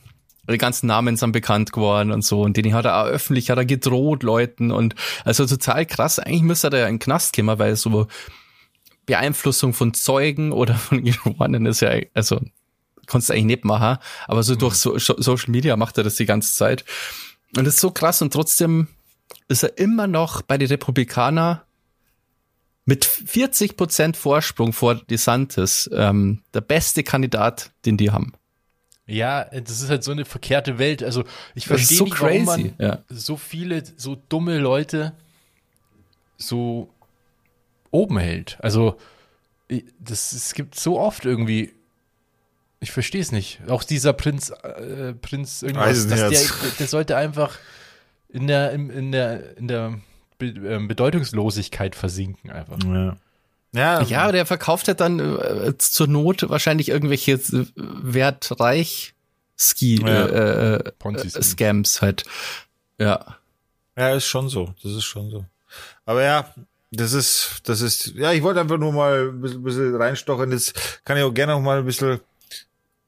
[0.53, 2.43] die ganzen Namen sind bekannt geworden und so.
[2.43, 6.19] Und den hat er auch öffentlich, hat er gedroht Leuten und also total krass.
[6.19, 8.07] Eigentlich müsste er ja in den Knast kommen, weil so
[9.07, 12.41] Beeinflussung von Zeugen oder von Geschworenen ist ja, also
[13.07, 16.27] kannst du eigentlich nicht machen, aber so durch so, Social Media macht er das die
[16.27, 16.85] ganze Zeit.
[17.57, 18.89] Und das ist so krass und trotzdem
[19.49, 21.61] ist er immer noch bei den Republikanern
[22.87, 28.33] mit 40 Prozent Vorsprung vor DeSantis ähm, der beste Kandidat, den die haben.
[29.07, 31.03] Ja, das ist halt so eine verkehrte Welt.
[31.03, 32.99] Also ich verstehe so nicht, warum crazy, man ja.
[33.09, 35.13] so viele, so dumme Leute
[36.39, 36.89] so
[37.91, 38.57] oben hält.
[38.61, 38.97] Also
[40.01, 41.73] das, es gibt so oft irgendwie,
[42.81, 43.61] ich verstehe es nicht.
[43.69, 46.31] Auch dieser Prinz, äh, Prinz irgendwas, der,
[46.79, 47.59] der sollte einfach
[48.29, 50.01] in der, im- in der, in der
[50.39, 52.79] Be ähm, Bedeutungslosigkeit versinken einfach.
[52.85, 53.17] Ja.
[53.75, 59.15] Ja, Ja, aber der verkauft ja dann äh, zur Not wahrscheinlich irgendwelche äh, wertreich
[59.57, 60.27] Ski Ja.
[60.27, 62.25] äh, äh, äh, Scams halt.
[62.99, 63.37] Ja.
[63.97, 64.75] Ja, ist schon so.
[64.83, 65.45] Das ist schon so.
[66.05, 66.53] Aber ja,
[66.91, 70.53] das ist, das ist, ja, ich wollte einfach nur mal ein bisschen, bisschen reinstochern.
[70.53, 72.21] Jetzt kann ich auch gerne noch mal ein bisschen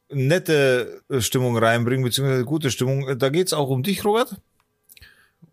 [0.09, 3.18] nette Stimmung reinbringen, beziehungsweise gute Stimmung.
[3.18, 4.35] Da geht's auch um dich, Robert.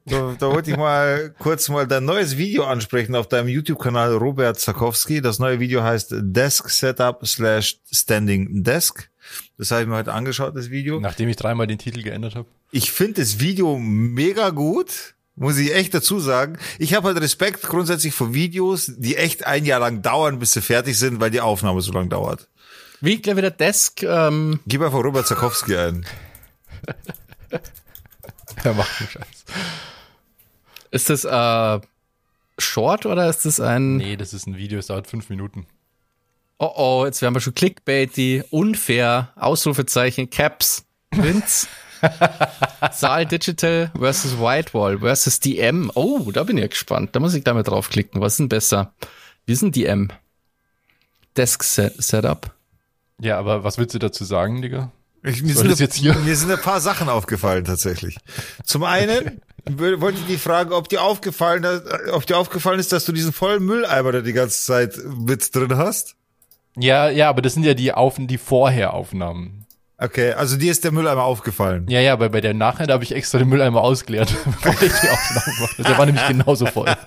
[0.06, 4.60] Da, da wollte ich mal kurz mal dein neues Video ansprechen auf deinem YouTube-Kanal Robert
[4.60, 5.22] Zakowski.
[5.22, 9.10] Das neue Video heißt Desk Setup slash Standing Desk.
[9.58, 11.00] Das habe ich mir heute angeschaut, das Video.
[11.00, 12.50] Nachdem ich dreimal den Titel geändert habe.
[12.72, 16.58] Ich finde das Video mega gut, muss ich echt dazu sagen.
[16.80, 20.62] Ich habe halt Respekt grundsätzlich vor Videos, die echt ein Jahr lang dauern, bis sie
[20.62, 22.50] fertig sind, weil die Aufnahme so lang dauert.
[23.00, 26.06] Wie gleich wieder Desk, ähm, Gib einfach Robert Zakowski ein.
[28.64, 29.46] Er macht einen Scheiß.
[30.94, 31.86] Ist das äh,
[32.60, 35.66] Short oder ist das ein Nee, das ist ein Video, es dauert fünf Minuten.
[36.60, 41.68] Oh oh, jetzt werden wir schon clickbaity, unfair, Ausrufezeichen, Caps, Vince,
[42.92, 45.92] Saal Digital versus Whitewall versus DM.
[45.96, 47.16] Oh, da bin ich ja gespannt.
[47.16, 48.22] Da muss ich da mal draufklicken.
[48.22, 48.94] Was ist denn besser?
[49.48, 50.10] Ist denn DM?
[51.36, 52.54] Desk Set Setup.
[53.20, 54.92] Ja, aber was willst du dazu sagen, Digga?
[55.24, 56.14] Ich, mir, sind jetzt hier?
[56.14, 58.18] mir sind ein paar Sachen aufgefallen tatsächlich.
[58.64, 63.06] Zum einen wollte ich die fragen, ob dir aufgefallen, äh, ob dir aufgefallen ist, dass
[63.06, 66.16] du diesen vollen Mülleimer da die ganze Zeit mit drin hast.
[66.76, 69.64] Ja, ja, aber das sind ja die Auf die Vorheraufnahmen.
[69.98, 71.86] Okay, also dir ist der Mülleimer aufgefallen.
[71.88, 74.92] Ja, ja, aber bei der Nachher, da habe ich extra den Mülleimer ausgeleert, bevor ich
[74.92, 75.84] die Aufnahmen mache.
[75.84, 76.94] Der war nämlich genauso voll.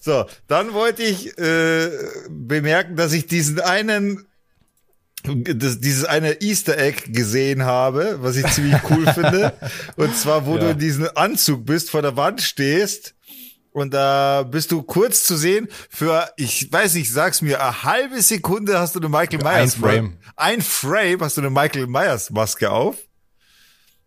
[0.00, 1.88] So, dann wollte ich äh,
[2.28, 4.26] bemerken, dass ich diesen einen
[5.54, 9.52] das, dieses eine Easter Egg gesehen habe, was ich ziemlich cool finde.
[9.96, 10.60] Und zwar, wo Ja.
[10.60, 13.14] du in diesem Anzug bist, vor der Wand stehst
[13.72, 18.22] und da bist du kurz zu sehen für, ich weiß nicht, sag's mir, eine halbe
[18.22, 20.16] Sekunde hast du eine Michael Myers Frame.
[20.36, 22.96] Ein Frame hast du eine Michael Myers Maske auf.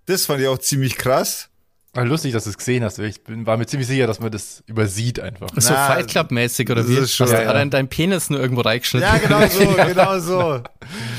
[0.05, 1.48] Das fand ich auch ziemlich krass.
[1.93, 2.99] Aber lustig, dass du es gesehen hast.
[2.99, 5.47] Ich bin, war mir ziemlich sicher, dass man das übersieht einfach.
[5.55, 6.97] So Na, Fight Club mäßig oder das wie?
[6.97, 7.65] ist schon- Hast du Ja, ja.
[7.65, 9.07] dein, Penis nur irgendwo reingeschnitten?
[9.09, 10.61] Ja, genau so, genau so.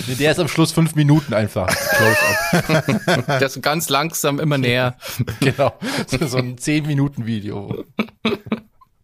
[0.07, 1.67] Nee, der ist am Schluss fünf Minuten einfach.
[1.67, 3.27] Close-up.
[3.27, 4.97] Der ist so ganz langsam immer näher.
[5.41, 5.75] genau.
[6.07, 7.85] So, so ein zehn Minuten Video.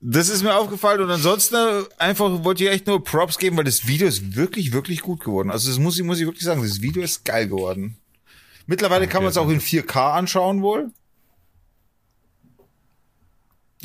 [0.01, 3.65] Das ist mir aufgefallen und ansonsten äh, einfach wollte ich echt nur Props geben, weil
[3.65, 5.51] das Video ist wirklich, wirklich gut geworden.
[5.51, 7.97] Also das muss ich, muss ich wirklich sagen, das Video ist geil geworden.
[8.67, 10.91] Mittlerweile kann man es auch in 4K anschauen wohl.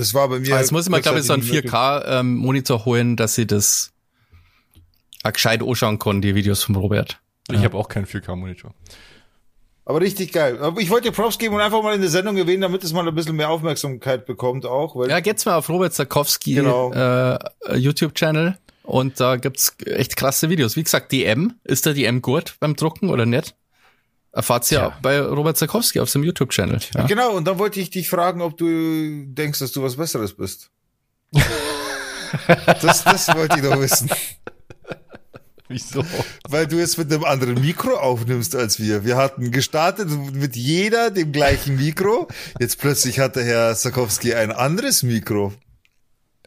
[0.02, 0.48] Das war bei mir.
[0.58, 3.92] Jetzt muss ich mal, glaube ich, so einen kurzzeitig nicht 4K-Monitor holen, dass sie das
[5.32, 7.20] gescheit anschauen können, die Videos vom Robert.
[7.52, 8.74] Ich habe auch keinen 4K-Monitor.
[9.86, 10.58] Aber richtig geil.
[10.80, 13.08] Ich wollte dir Props geben und einfach mal in der Sendung erwähnen, damit es mal
[13.08, 14.96] ein bisschen mehr Aufmerksamkeit bekommt auch.
[14.96, 16.92] Weil Ja, geht's mal auf Robert Zakowski Genau.
[16.94, 17.38] äh,
[17.76, 20.76] YouTube-Channel und da gibt's echt krasse Videos.
[20.78, 23.54] Wie gesagt, DM, ist der DM gut beim Drucken oder nicht?
[24.34, 25.00] Erfahrt's ja Tja.
[25.02, 26.80] bei Robert Zakowski auf seinem YouTube-Channel.
[26.96, 27.06] Ja.
[27.06, 30.70] Genau, und dann wollte ich dich fragen, ob du denkst, dass du was Besseres bist.
[32.82, 34.10] das, das wollte ich doch wissen.
[35.68, 36.04] Wieso?
[36.50, 39.06] Weil du jetzt mit einem anderen Mikro aufnimmst als wir.
[39.06, 42.28] Wir hatten gestartet mit jeder dem gleichen Mikro.
[42.60, 45.54] Jetzt plötzlich hat der Herr Sakowski ein anderes Mikro.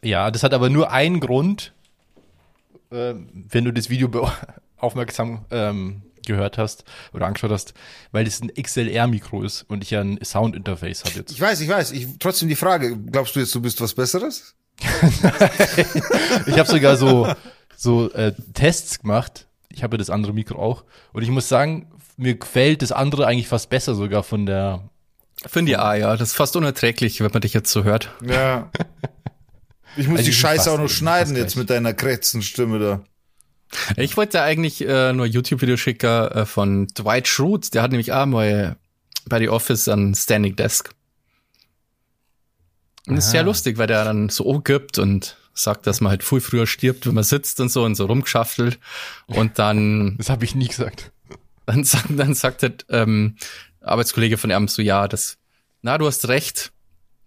[0.03, 1.73] Ja, das hat aber nur einen Grund,
[2.91, 4.29] ähm, wenn du das Video
[4.77, 6.83] aufmerksam ähm, gehört hast
[7.13, 7.73] oder angeschaut hast,
[8.11, 11.31] weil es ein XLR-Mikro ist und ich ja ein Soundinterface habe jetzt.
[11.31, 11.91] Ich weiß, ich weiß.
[11.91, 14.55] Ich, trotzdem die Frage, glaubst du jetzt, du bist was Besseres?
[16.47, 17.33] Ich habe sogar so,
[17.75, 19.47] so äh, Tests gemacht.
[19.69, 20.83] ich habe ja das andere Mikro auch.
[21.13, 24.89] Und ich muss sagen, mir gefällt das andere eigentlich fast besser sogar von der.
[25.47, 28.11] Finde ich, ah, ja, das ist fast unerträglich, wenn man dich jetzt so hört.
[28.25, 28.69] Ja.
[29.97, 33.03] Ich muss Also die ich Scheiße auch noch schneiden jetzt mit deiner Krätzenstimme da.
[33.97, 38.25] Ich wollte eigentlich äh, nur YouTube-Video schicken äh, von Dwight Schrute, der hat nämlich auch
[38.25, 38.75] mal
[39.27, 40.91] bei The Office an Standing Desk.
[43.07, 43.45] Und das ist sehr Ah.
[43.45, 47.13] lustig, weil der dann so umgibt und sagt, dass man halt viel früher stirbt, wenn
[47.13, 48.79] man sitzt und so und so rumgeschaftelt.
[49.27, 51.11] Und dann, Das habe ich nie gesagt.
[51.65, 53.35] dann sagt, dann sagt der ähm,
[53.81, 55.37] Arbeitskollege von ihm so, ja, das,
[55.81, 56.71] na, du hast recht,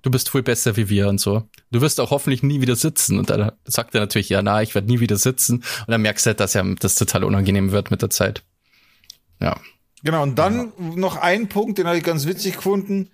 [0.03, 1.49] du bist viel besser wie wir und so.
[1.71, 3.19] Du wirst auch hoffentlich nie wieder sitzen.
[3.19, 5.57] Und dann sagt er natürlich, ja, na, ich werde nie wieder sitzen.
[5.57, 8.43] Und dann merkst du halt, dass er das total unangenehm wird mit der Zeit.
[9.41, 9.59] Ja.
[10.03, 13.11] Genau, und dann noch ein Punkt, den habe ich ganz witzig gefunden.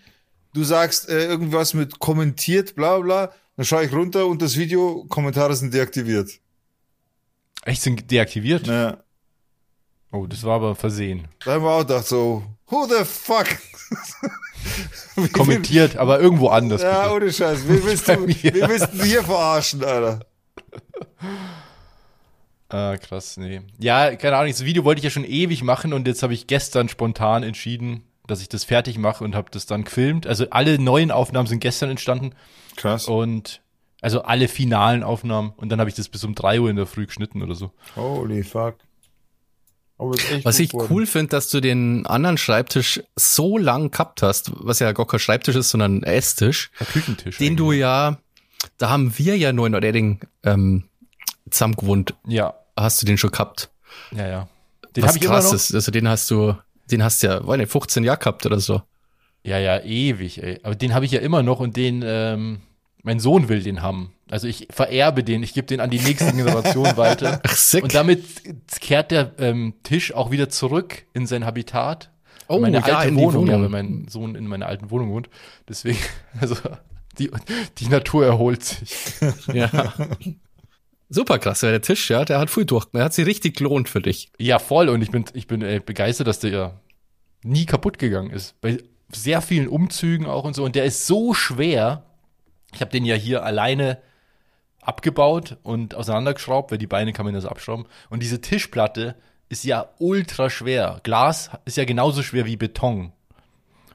[0.53, 3.33] Du sagst äh, irgendwas mit kommentiert, bla bla.
[3.57, 6.41] Dann schaue ich runter und das Video, Kommentare sind deaktiviert.
[7.65, 8.67] Echt sind deaktiviert?
[8.67, 8.99] Ja.
[10.13, 11.29] Oh, das war aber versehen.
[11.45, 13.47] Da haben wir auch gedacht so, who the fuck?
[15.33, 16.83] Kommentiert, aber irgendwo anders.
[16.83, 17.15] Ja, bitte.
[17.15, 17.69] ohne Scheiß.
[17.69, 18.35] Wen willst du, Bei mir.
[18.43, 20.21] wen willst du hier verarschen, Alter?
[22.69, 23.61] Ah, krass, nee.
[23.79, 26.47] Ja, keine Ahnung, das Video wollte ich ja schon ewig machen und jetzt habe ich
[26.47, 30.27] gestern spontan entschieden, dass ich das fertig mache und habe das dann gefilmt.
[30.27, 32.31] Also alle neuen Aufnahmen sind gestern entstanden
[32.77, 33.07] Krass.
[33.07, 33.61] und
[34.01, 36.87] also alle finalen Aufnahmen und dann habe ich das bis um drei Uhr in der
[36.87, 37.71] Früh geschnitten oder so.
[37.97, 38.77] Holy fuck.
[39.99, 40.89] Was ich geworden.
[40.91, 45.21] cool finde, dass du den anderen Schreibtisch so lang gehabt hast, was ja gar kein
[45.21, 47.39] Schreibtisch ist, sondern ein Esstisch, Der Küchentisch.
[47.39, 48.19] den du ja,
[48.79, 50.85] da haben wir ja nur in Norderding ähm,
[51.51, 52.15] zusammen gewohnt.
[52.27, 53.71] Ja, Hast du den schon gehabt?
[54.11, 54.49] ja, ja.
[54.97, 55.75] Den was habe ich immer krass ist.
[55.75, 56.55] Also den hast du,
[56.91, 58.83] den hast du ja, weiß nicht, 15 Jahre gehabt oder so.
[59.43, 60.59] Ja, ja, ewig, ey.
[60.63, 62.61] Aber den habe ich ja immer noch und den, ähm,
[63.03, 64.14] mein Sohn will den haben.
[64.31, 67.41] Also ich vererbe den, ich gebe den an die nächste Generation weiter.
[67.45, 67.85] Ach, sick.
[67.85, 68.25] Und damit
[68.81, 72.11] kehrt der ähm, Tisch auch wieder zurück in sein Habitat.
[72.49, 73.73] Oh, in meine ja, alte in die Wohnung, ja, Wohnung.
[73.73, 75.29] weil mein Sohn in meiner alten Wohnung wohnt.
[75.69, 75.99] Deswegen,
[76.41, 76.57] also
[77.19, 77.31] die,
[77.79, 78.91] die Natur erholt sich.
[79.53, 79.93] ja.
[81.11, 82.87] Super krass, ja, der Tisch, ja, der hat viel durch.
[82.87, 84.31] Der hat sich richtig gelohnt für dich.
[84.39, 84.89] Ja, voll.
[84.89, 86.81] Und ich bin, ich bin äh, begeistert, dass der ja
[87.43, 88.61] nie kaputt gegangen ist.
[88.61, 88.79] Bei
[89.13, 90.65] sehr vielen Umzügen auch und so.
[90.65, 92.07] Und der ist so schwer.
[92.73, 93.99] Ich habe den ja hier alleine
[94.85, 97.87] abgebaut und auseinandergeschraubt, weil die Beine kann man ja so abschrauben.
[98.11, 99.17] Und diese Tischplatte
[99.49, 101.01] ist ja ultra schwer.
[101.03, 103.13] Glas ist ja genauso schwer wie Beton.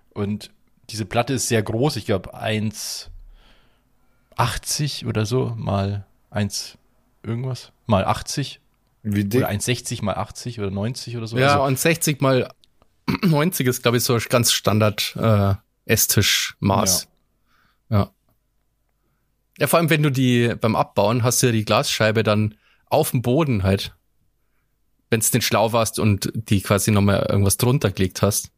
[0.10, 0.52] Und
[0.90, 1.96] diese Platte ist sehr groß.
[1.96, 6.78] Ich glaube 1,80 oder so mal 1
[7.24, 7.72] irgendwas.
[7.86, 8.60] Mal 80
[9.04, 9.42] Wie dick?
[9.42, 11.38] oder 1,60 mal 80 oder 90 oder so.
[11.38, 12.52] Ja, Also, und 60 mal
[13.22, 15.54] 90 ist, glaube ich, so ganz Standard äh,
[15.86, 17.08] Esstischmaß.
[17.90, 18.00] Ja.
[18.00, 18.10] ja.
[19.68, 22.56] Vor allem, wenn du die beim Abbauen hast du ja die Glasscheibe dann
[22.88, 23.94] auf dem Boden halt.
[25.10, 28.52] Wenn es den schlau warst und die quasi nochmal irgendwas drunter gelegt hast.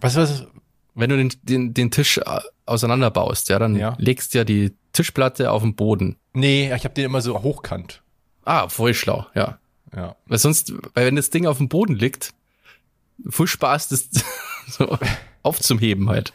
[0.00, 0.46] was, was,
[0.94, 3.94] Wenn du den, den, den Tisch äh, auseinanderbaust, ja, dann Ja.
[3.98, 6.16] legst du ja die Tischplatte auf den Boden.
[6.34, 8.02] nee, ich habe den immer so hochkant.
[8.44, 9.58] Ah, voll schlau, ja.
[9.94, 10.16] Ja.
[10.26, 12.32] Weil sonst, weil wenn das Ding auf dem Boden liegt,
[13.30, 14.08] viel Spaß, das
[14.68, 14.98] so
[15.42, 16.32] aufzuheben halt.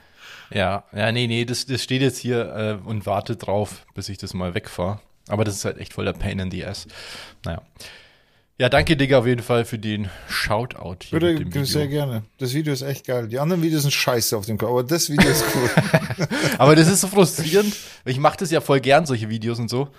[0.52, 4.18] Ja, ja, nee, nee, das, das steht jetzt hier äh, und wartet drauf, bis ich
[4.18, 5.00] das mal wegfahre.
[5.28, 6.88] Aber das ist halt echt voll der Pain in the ass.
[7.44, 7.62] Naja.
[8.60, 12.06] Ja, danke, Digga, auf jeden Fall für den Shoutout hier mit dem Bitte, sehr Video.
[12.06, 12.24] gerne.
[12.40, 13.28] Das Video ist echt geil.
[13.28, 15.70] Die anderen Videos sind scheiße auf dem Körper, aber das Video ist cool.
[16.58, 17.76] Aber das ist so frustrierend.
[18.06, 19.90] Ich mache das ja voll gern, solche Videos und so.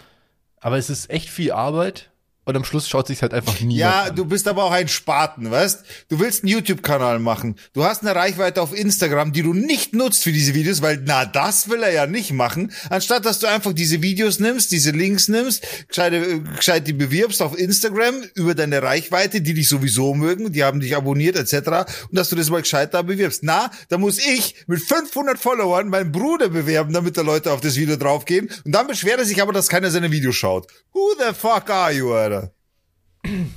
[0.59, 2.11] Aber es ist echt viel Arbeit
[2.49, 4.17] und am Schluss schaut sich halt einfach niemand ja, an.
[4.17, 5.85] du bist aber auch ein Spaten, weißt?
[6.09, 7.57] Du willst einen YouTube-Kanal machen.
[7.75, 11.27] Du hast eine Reichweite auf Instagram, die du nicht nutzt für diese Videos, weil na,
[11.27, 12.73] das will er ja nicht machen.
[12.89, 17.43] Anstatt, dass du einfach diese Videos nimmst, diese Links nimmst, gescheit, äh, gescheit die bewirbst
[17.43, 21.69] auf Instagram über deine Reichweite, die dich sowieso mögen, die haben dich abonniert etc.
[22.09, 23.43] Und dass du das mal gescheit da bewirbst.
[23.43, 27.77] Na, da muss ich mit 500 Followern meinen Bruder bewerben, damit da Leute auf das
[27.77, 28.49] Video draufgehen.
[28.65, 30.67] Und dann beschwert er sich aber, dass keiner seine Videos schaut.
[30.95, 32.38] Who the fuck are you, Alter?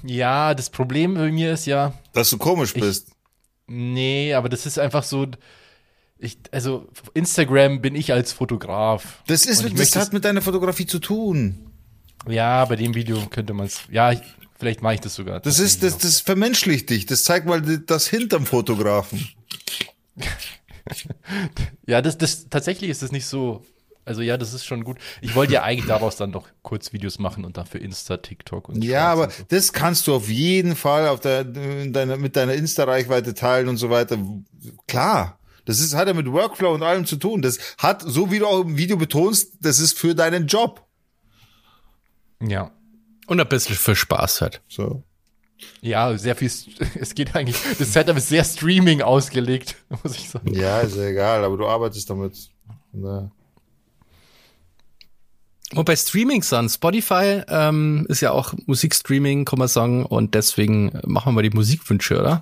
[0.04, 3.10] Ja, das Problem bei mir ist ja, Dass du komisch bist.
[3.68, 5.28] nee, aber das ist einfach so,
[6.18, 9.24] ich, also Instagram bin ich als Fotograf.
[9.28, 11.72] Das ist, ich das möchte hat mit deiner Fotografie zu tun.
[12.28, 13.82] Ja, bei dem Video könnte man es.
[13.90, 14.22] Ja, ich,
[14.60, 15.40] vielleicht mache ich das sogar.
[15.40, 17.08] Das ist, das, das vermenschlicht dich.
[17.08, 19.28] Das zeigt mal das hinterm Fotografen.
[21.86, 23.64] Ja, das, das tatsächlich ist das nicht so.
[24.04, 24.98] Also ja, das ist schon gut.
[25.22, 29.12] Ich wollte ja eigentlich daraus dann noch Kurzvideos machen und dafür Insta, TikTok und Ja,
[29.12, 29.44] aber und so.
[29.50, 33.78] das kannst du auf jeden Fall auf der, in deiner, mit deiner Insta-Reichweite teilen und
[33.78, 34.18] so weiter.
[34.88, 35.38] Klar.
[35.66, 37.44] Das ist, hat ja mit Workflow und allem zu tun.
[37.44, 40.84] Das hat, so wie du auch im Video betonst, das ist für deinen Job.
[42.42, 42.72] Ja.
[43.28, 44.62] Und ein bisschen für Spaß halt.
[44.68, 45.04] So.
[45.82, 46.52] Ja, sehr viel,
[47.00, 50.52] es geht eigentlich, das Setup ist sehr Streaming ausgelegt, muss ich sagen.
[50.54, 52.50] Ja, ist ja egal, aber du arbeitest damit.
[52.92, 53.32] Na.
[55.74, 60.92] Und bei Streaming an Spotify ähm, ist ja auch Musikstreaming, kann man sagen, und deswegen
[61.06, 62.42] machen wir mal die Musikwünsche, oder?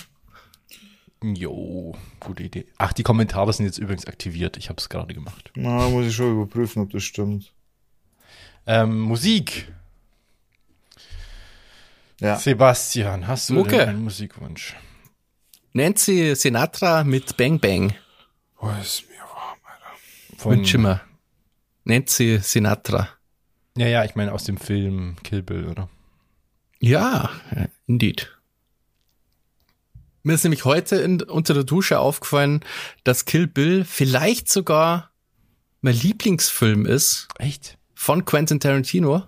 [1.22, 2.66] Jo, gute Idee.
[2.78, 4.58] Ach, die Kommentare sind jetzt übrigens aktiviert.
[4.58, 5.52] Ich habe es gerade gemacht.
[5.56, 7.52] Na, muss ich schon überprüfen, ob das stimmt.
[8.66, 9.72] Ähm, Musik.
[12.22, 12.38] Ja.
[12.38, 13.88] Sebastian, hast du Mucke.
[13.88, 14.76] einen Musikwunsch?
[15.74, 17.94] Nancy Sinatra mit Bang Bang.
[18.60, 20.38] Oh, ist mir warm, Alter.
[20.38, 21.02] Von, Wünsche mir.
[21.84, 23.10] Nancy Sinatra.
[23.78, 25.90] Ja, ja, ich meine aus dem Film Kill Bill, oder?
[26.80, 27.30] Ja,
[27.88, 28.36] indeed.
[30.24, 32.62] Mir ist nämlich heute in, unter der Dusche aufgefallen,
[33.04, 35.12] dass Kill Bill vielleicht sogar
[35.82, 37.78] mein Lieblingsfilm ist Echt?
[37.94, 39.24] von Quentin Tarantino.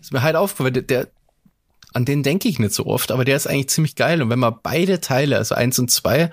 [0.00, 1.08] Ist mir halt aufgefallen, der, der
[1.92, 4.22] an den denke ich nicht so oft, aber der ist eigentlich ziemlich geil.
[4.22, 6.30] Und wenn man beide Teile, also eins und zwei,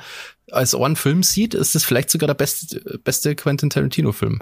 [0.51, 4.39] als einen Film sieht, ist das vielleicht sogar der beste, beste Quentin Tarantino-Film.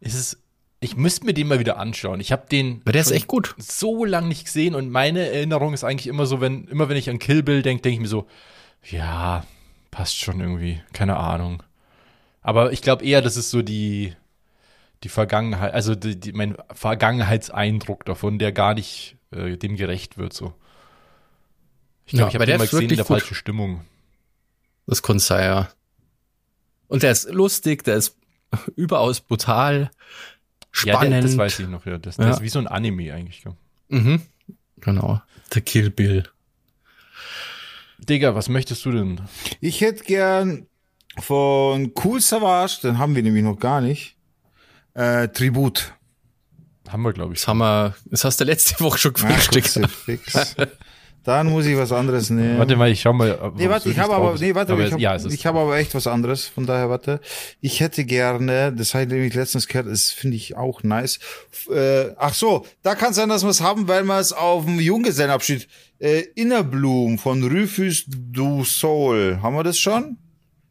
[0.00, 0.41] Ist es,
[0.82, 2.20] ich müsste mir den mal wieder anschauen.
[2.20, 3.54] Ich habe den Weil der ist echt gut.
[3.58, 7.08] so lange nicht gesehen und meine Erinnerung ist eigentlich immer so, wenn, immer wenn ich
[7.10, 8.26] an Kill Bill denke, denke ich mir so,
[8.90, 9.44] ja,
[9.90, 11.62] passt schon irgendwie, keine Ahnung.
[12.42, 14.14] Aber ich glaube eher, das ist so die,
[15.04, 20.32] die Vergangenheit, also die, die, mein Vergangenheitseindruck davon, der gar nicht äh, dem gerecht wird,
[20.32, 20.54] so.
[22.06, 23.84] Ich Ja, glaube, ich aber habe den mal gesehen in der falschen Stimmung.
[24.86, 25.02] Das
[25.42, 25.68] ja.
[26.88, 28.16] Und der ist lustig, der ist
[28.76, 29.90] überaus brutal, Ja,
[30.72, 31.12] spannend.
[31.12, 31.98] der, das weiß ich noch, ja.
[31.98, 32.30] Das, das Ja.
[32.32, 33.44] ist wie so ein Anime eigentlich.
[33.44, 33.54] Ja.
[33.88, 34.22] Mhm.
[34.78, 35.20] Genau.
[35.54, 36.24] Der Kill Bill.
[37.98, 39.20] Digga, was möchtest du denn?
[39.60, 40.66] Ich hätte gern
[41.20, 44.16] von Cool Savage, den haben wir nämlich noch gar nicht,
[44.94, 45.92] äh, Tribut.
[46.88, 47.40] Haben wir, glaube ich.
[47.40, 49.72] Das haben wir, das hast du letzte Woche schon gefrühstückt.
[49.74, 50.56] Kruzifix.
[51.24, 52.58] Dann muss ich was anderes nehmen.
[52.58, 53.52] Warte mal, ich schau mal.
[53.56, 55.76] Nee, es warte, ich habe aber, nee, warte, aber ich habe ja, es hab aber
[55.76, 57.20] echt was anderes, von daher, warte.
[57.60, 61.20] Ich hätte gerne, das habe ich nämlich letztens gehört, das finde ich auch nice.
[61.70, 64.80] Äh, ach so, da kann sein, dass wir es haben, weil wir es auf dem
[64.80, 65.68] Junggesellenabschied,
[66.00, 70.16] äh, Inner Bloom von Rufus du Soul, haben wir das schon?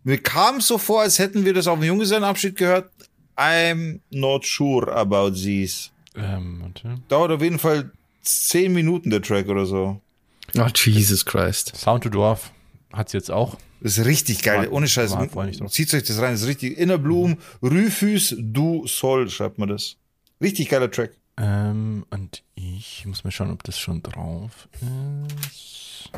[0.04, 2.90] Mir kam so vor, als hätten wir das auf dem Junggesellenabschied gehört.
[3.38, 5.92] I'm not sure about this.
[6.16, 6.98] ähm, warte.
[7.08, 7.92] Dauert auf jeden Fall
[8.22, 10.02] zehn Minuten der Track oder so.
[10.58, 11.76] Oh, Jesus Christ.
[11.76, 12.52] Sound to Dwarf
[12.92, 13.58] hat's jetzt auch.
[13.80, 14.68] Das ist richtig geil.
[14.70, 15.16] Ohne Scheiß.
[15.70, 16.34] Zieht euch das rein.
[16.34, 16.78] Das ist richtig.
[16.78, 19.98] Inner Bloom, Rufus du Sol, schreibt man das.
[20.40, 21.12] Richtig geiler Track.
[21.38, 24.68] Ähm, und ich muss mal schauen, ob das schon drauf
[25.34, 26.12] ist.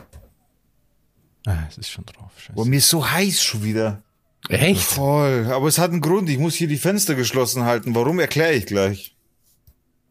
[1.45, 2.31] Ah, es ist schon drauf.
[2.37, 2.53] Scheiße.
[2.53, 4.01] Boah, mir ist so heiß schon wieder.
[4.49, 4.81] Echt?
[4.81, 5.47] Voll.
[5.51, 6.29] Aber es hat einen Grund.
[6.29, 7.95] Ich muss hier die Fenster geschlossen halten.
[7.95, 9.12] Warum erkläre ich gleich.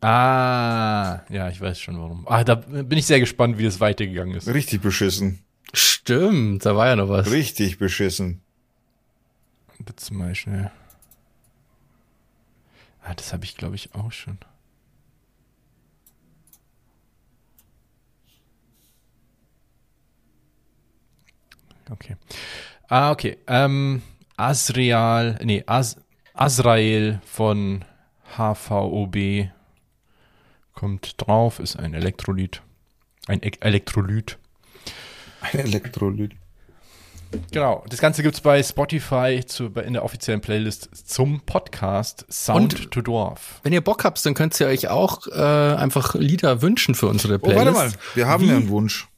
[0.02, 2.26] Ah, ja, ich weiß schon warum.
[2.26, 4.48] Ah, da bin ich sehr gespannt, wie es weitergegangen ist.
[4.48, 5.44] Richtig beschissen.
[5.72, 7.30] Stimmt, da war ja noch was.
[7.30, 8.42] Richtig beschissen.
[9.78, 10.72] Bitte mal schnell.
[13.04, 14.38] Ah, das habe ich, glaube ich, auch schon.
[21.90, 22.16] Okay.
[22.88, 23.38] Ah, okay.
[23.46, 24.02] Ähm,
[24.36, 25.96] Asrial, nee, As,
[26.34, 27.84] Azrael von
[28.36, 29.50] HVOB
[30.74, 32.62] kommt drauf, ist ein Elektrolyt.
[33.26, 34.38] Ein e Elektrolyt.
[35.40, 36.32] Ein Elektrolyt.
[37.50, 42.74] Genau, das Ganze gibt's bei Spotify zu, bei- in der offiziellen Playlist zum Podcast Sound
[42.74, 43.60] Und- to Dwarf.
[43.62, 47.36] Wenn ihr Bock habt, dann könnt ihr euch auch äh, einfach Lieder wünschen für unsere
[47.36, 47.66] Oh, Playlist.
[47.66, 47.92] warte mal.
[48.14, 48.48] Wir haben Wie?
[48.48, 49.08] ja einen Wunsch.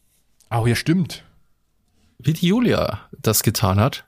[0.51, 1.25] Oh, ja, stimmt.
[2.19, 4.05] Wie die Julia das getan hat.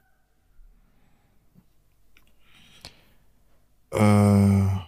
[3.92, 4.86] Äh,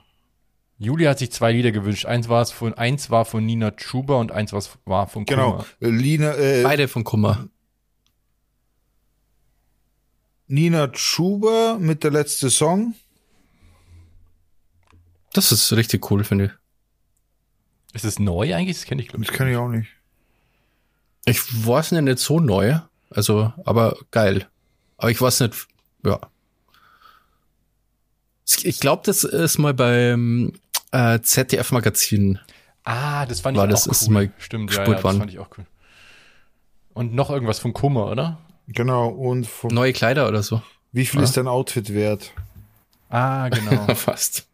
[0.79, 2.07] Julia hat sich zwei Lieder gewünscht.
[2.07, 5.53] Eins war es von, eins war von Nina Chuba und eins war von genau.
[5.53, 5.67] Kummer.
[5.81, 7.49] Lina, äh, Beide von Kummer.
[10.47, 12.95] Nina Schuber mit der letzte Song.
[15.33, 16.53] Das ist richtig cool, finde ich.
[17.95, 18.79] Ist es neu eigentlich?
[18.79, 19.89] Das kenne ich, glaube Das kenne ich auch nicht.
[21.27, 22.79] Ich weiß nicht, nicht so neu.
[23.11, 24.47] Also, aber geil.
[24.97, 25.67] Aber ich weiß nicht,
[26.05, 26.21] ja.
[28.63, 30.53] Ich glaube, das ist mal beim
[30.93, 32.39] äh, ZDF-Magazin.
[32.85, 33.93] Ah, das fand ich War auch das cool.
[33.93, 35.67] ist mal Stimmt, ja, ja, das fand ich auch cool.
[36.95, 38.39] Und noch irgendwas von Kummer, oder?
[38.67, 39.09] Genau.
[39.09, 40.63] Und von, Neue Kleider oder so.
[40.93, 42.33] wie viel ist dein Outfit wert?
[43.09, 43.87] Ah, genau.
[43.95, 44.47] Fast.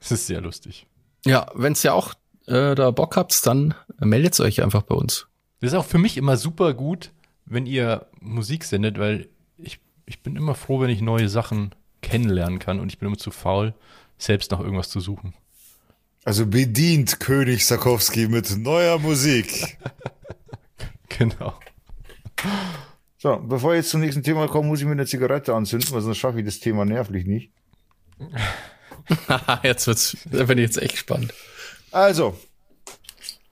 [0.00, 0.86] das ist sehr lustig.
[1.24, 2.14] Ja, wenn ihr auch
[2.46, 5.26] äh, da Bock habt, dann meldet euch einfach bei uns.
[5.60, 7.10] Das ist auch für mich immer super gut,
[7.46, 12.58] wenn ihr Musik sendet, weil ich, ich bin immer froh, wenn ich neue Sachen kennenlernen
[12.58, 13.74] kann und ich bin immer zu faul,
[14.18, 15.34] selbst nach irgendwas zu suchen.
[16.24, 19.78] Also bedient König Sarkowski mit neuer Musik.
[21.18, 21.54] Genau.
[23.18, 26.00] So, bevor wir jetzt zum nächsten Thema kommen, muss ich mir eine Zigarette anzünden, weil
[26.00, 27.52] sonst schaffe ich das Thema nervlich nicht.
[29.62, 31.32] jetzt wird's, da bin ich jetzt echt gespannt.
[31.92, 32.36] Also,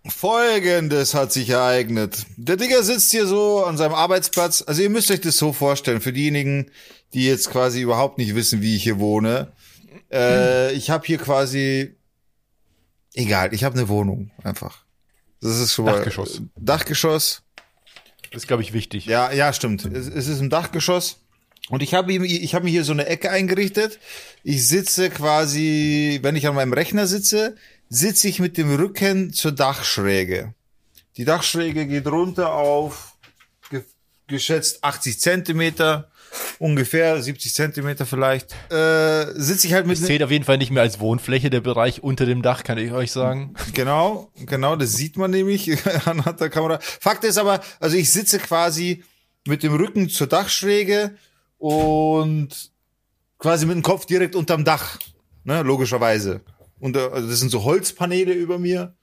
[0.07, 2.27] folgendes hat sich ereignet.
[2.37, 4.65] Der Digger sitzt hier so an seinem Arbeitsplatz.
[4.67, 6.71] Also ihr müsst euch das so vorstellen, für diejenigen,
[7.15, 9.53] die jetzt quasi überhaupt nicht wissen, wie ich hier wohne.
[10.13, 11.97] Äh, ich habe hier quasi,
[13.15, 14.85] egal, ich habe eine Wohnung einfach.
[15.41, 16.43] Das ist schon mal Dachgeschoss.
[16.57, 17.43] Dachgeschoss.
[18.31, 19.07] Das ist, glaube ich, wichtig.
[19.07, 19.85] Ja, ja, stimmt.
[19.85, 21.19] Es, es ist ein Dachgeschoss.
[21.69, 23.99] Und ich habe ich habe mir hier so eine Ecke eingerichtet.
[24.43, 27.57] Ich sitze quasi, wenn ich an meinem Rechner sitze,
[27.89, 30.55] sitze ich mit dem Rücken zur Dachschräge.
[31.17, 33.17] Die Dachschräge geht runter auf
[33.71, 33.83] ge
[34.27, 36.11] geschätzt 80 Zentimeter,
[36.59, 38.53] ungefähr 70 Zentimeter vielleicht.
[38.71, 41.61] Äh, sitze ich halt mit Das zählt auf jeden Fall nicht mehr als Wohnfläche, der
[41.61, 43.55] Bereich unter dem Dach, kann ich euch sagen.
[43.75, 45.71] Genau, genau, das sieht man nämlich
[46.07, 46.79] anhand der Kamera.
[46.81, 49.05] Fakt ist aber, also ich sitze quasi
[49.47, 51.17] mit dem Rücken zur Dachschräge
[51.59, 52.71] und
[53.39, 54.99] quasi mit dem Kopf direkt unterm Dach,
[55.45, 56.41] ne, logischerweise.
[56.79, 58.95] Und äh, also das sind so Holzpaneele über mir.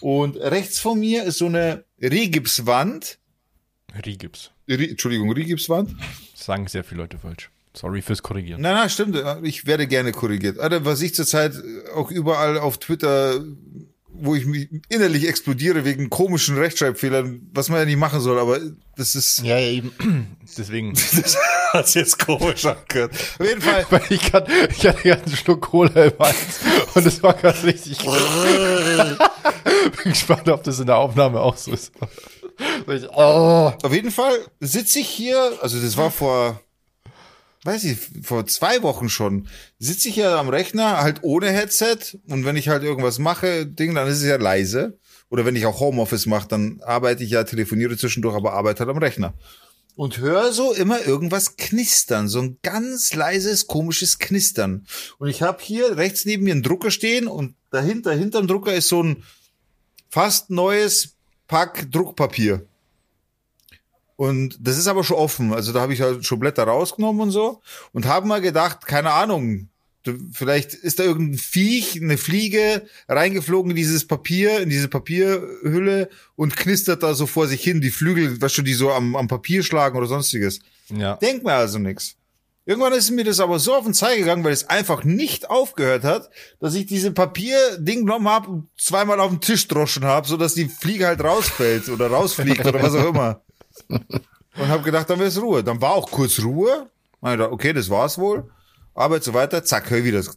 [0.00, 3.18] Und rechts von mir ist so eine Rigipswand.
[4.04, 4.50] Rigips.
[4.68, 5.94] Ri Entschuldigung, Rigipswand.
[6.40, 7.50] Sagen sehr viele Leute falsch.
[7.74, 8.60] Sorry fürs Korrigieren.
[8.62, 9.16] Nein, nein, stimmt.
[9.42, 10.58] Ich werde gerne korrigiert.
[10.58, 11.54] Alter, was ich zurzeit
[11.94, 13.44] auch überall auf Twitter,
[14.12, 18.58] wo ich mich innerlich explodiere wegen komischen Rechtschreibfehlern, was man ja nicht machen soll, aber
[18.96, 19.92] das ist, Ja, ja, eben.
[20.58, 20.92] Deswegen.
[21.22, 21.36] das
[21.72, 23.12] hat's jetzt komisch angehört.
[23.38, 23.86] Auf jeden Fall.
[23.90, 26.36] Weil ich, kann, ich hatte gerade einen Schluck Cola im Hals
[26.94, 27.98] und es war gerade richtig.
[30.02, 31.92] Bin gespannt, ob das in der Aufnahme auch so ist.
[32.88, 33.72] Ich- Oh.
[33.82, 36.60] Auf jeden Fall sitze ich hier, also das war vor,
[37.64, 39.48] weiß ich, vor zwei Wochen schon,
[39.78, 43.94] sitze ich hier am Rechner, halt ohne Headset und wenn ich halt irgendwas mache, Ding,
[43.94, 44.98] dann ist es ja leise.
[45.28, 48.90] Oder wenn ich auch Homeoffice mache, dann arbeite ich ja, telefoniere zwischendurch, aber arbeite halt
[48.90, 49.34] am Rechner.
[49.94, 54.86] Und höre so immer irgendwas knistern, so ein ganz leises, komisches Knistern.
[55.18, 58.88] Und ich habe hier rechts neben mir einen Drucker stehen und dahinter, hinterm Drucker ist
[58.88, 59.22] so ein
[60.08, 62.66] fast neues Pack Druckpapier.
[64.20, 65.54] Und das ist aber schon offen.
[65.54, 67.62] Also da habe ich halt schon Blätter rausgenommen und so.
[67.92, 69.70] Und habe mal gedacht, keine Ahnung,
[70.30, 76.54] vielleicht ist da irgendein Viech, eine Fliege reingeflogen in dieses Papier, in diese Papierhülle und
[76.54, 79.62] knistert da so vor sich hin, die Flügel, weißt du, die so am, am Papier
[79.62, 80.60] schlagen oder sonstiges.
[80.90, 81.16] Ja.
[81.16, 82.16] Denk mir also nix.
[82.66, 86.04] Irgendwann ist mir das aber so auf den Zeig gegangen, weil es einfach nicht aufgehört
[86.04, 86.28] hat,
[86.60, 90.52] dass ich diese Papierding genommen habe und zweimal auf den Tisch droschen habe, so dass
[90.52, 93.40] die Fliege halt rausfällt oder rausfliegt oder was auch immer.
[93.90, 95.62] Und habe gedacht, dann wär's Ruhe.
[95.64, 96.90] Dann war auch kurz Ruhe.
[97.22, 98.50] Hab gedacht, Okay, das war's wohl.
[98.94, 100.32] Arbeit so weiter, zack, hör ich wieder so.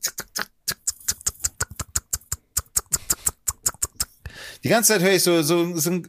[4.63, 6.01] Die ganze Zeit höre ich so, so, so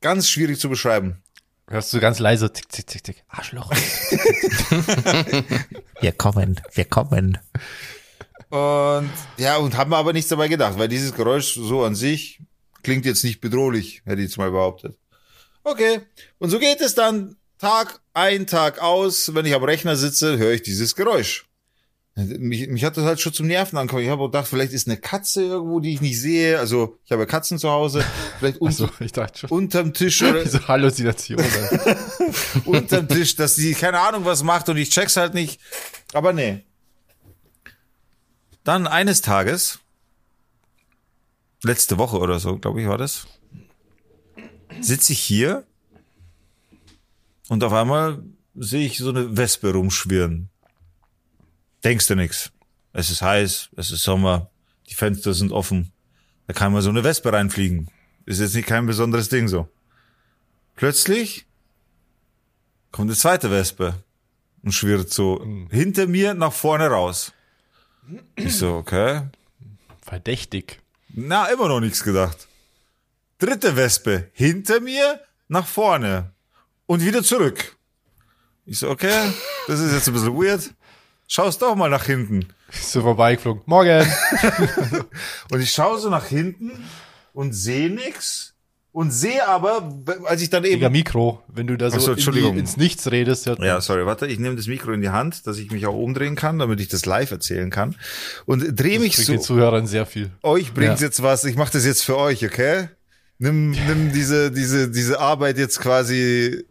[0.00, 1.22] ganz schwierig zu beschreiben.
[1.68, 3.24] Hörst du ganz leise, tick, tick, tick, tick.
[3.28, 3.70] Arschloch.
[6.00, 7.38] Wir kommen, wir kommen.
[8.50, 12.42] Und ja, und haben aber nichts dabei gedacht, weil dieses Geräusch so an sich
[12.82, 14.98] klingt jetzt nicht bedrohlich, hätte ich jetzt mal behauptet.
[15.64, 16.02] Okay.
[16.38, 19.34] Und so geht es dann Tag ein, Tag aus.
[19.34, 21.46] Wenn ich am Rechner sitze, höre ich dieses Geräusch.
[22.16, 24.04] Mich, mich hat das halt schon zum Nerven angekommen.
[24.04, 26.60] Ich habe auch gedacht, vielleicht ist eine Katze irgendwo, die ich nicht sehe.
[26.60, 28.04] Also ich habe Katzen zu Hause.
[28.38, 29.50] Vielleicht un Also, ich dachte schon.
[29.50, 31.42] unterm Tisch oder Diese Halluzination.
[32.66, 35.60] Unterm Tisch, dass die keine Ahnung was macht und ich check's halt nicht.
[36.12, 36.62] Aber nee.
[38.62, 39.80] Dann eines Tages,
[41.64, 43.26] letzte Woche oder so, glaube ich, war das,
[44.84, 45.64] sitze ich hier
[47.48, 48.22] und auf einmal
[48.54, 50.48] sehe ich so eine Wespe rumschwirren.
[51.82, 52.52] Denkst du nix.
[52.92, 54.50] Es ist heiß, es ist Sommer,
[54.88, 55.92] die Fenster sind offen.
[56.46, 57.88] Da kann mal so eine Wespe reinfliegen.
[58.26, 59.68] Ist jetzt nicht kein besonderes Ding so.
[60.76, 61.46] Plötzlich
[62.92, 63.94] kommt eine zweite Wespe
[64.62, 67.32] und schwirrt so hinter mir nach vorne raus.
[68.36, 69.22] Ich so, okay.
[70.02, 70.80] Verdächtig.
[71.08, 72.48] Na, immer noch nichts gedacht.
[73.44, 76.32] Dritte Wespe hinter mir nach vorne
[76.86, 77.76] und wieder zurück.
[78.64, 79.12] Ich so, okay,
[79.66, 80.70] das ist jetzt ein bisschen weird.
[81.28, 82.46] Schaust doch mal nach hinten.
[82.70, 83.62] Bist du vorbeigeflogen.
[83.66, 84.06] Morgen.
[85.50, 86.72] Und ich schaue so nach hinten
[87.34, 88.54] und sehe nix
[88.92, 89.92] und sehe aber,
[90.24, 93.46] als ich dann eben Mikro, wenn du da so so, in die, ins Nichts redest.
[93.46, 96.36] Ja, sorry, warte, ich nehme das Mikro in die Hand, dass ich mich auch umdrehen
[96.36, 97.96] kann, damit ich das live erzählen kann.
[98.46, 99.32] Und drehe mich bringt so.
[99.32, 100.30] den Zuhörern sehr viel.
[100.42, 101.08] Euch bringt's Ja.
[101.08, 102.88] jetzt was, ich mache das jetzt für euch, okay?
[103.38, 106.64] Nimm, nimm diese, diese, diese Arbeit jetzt quasi,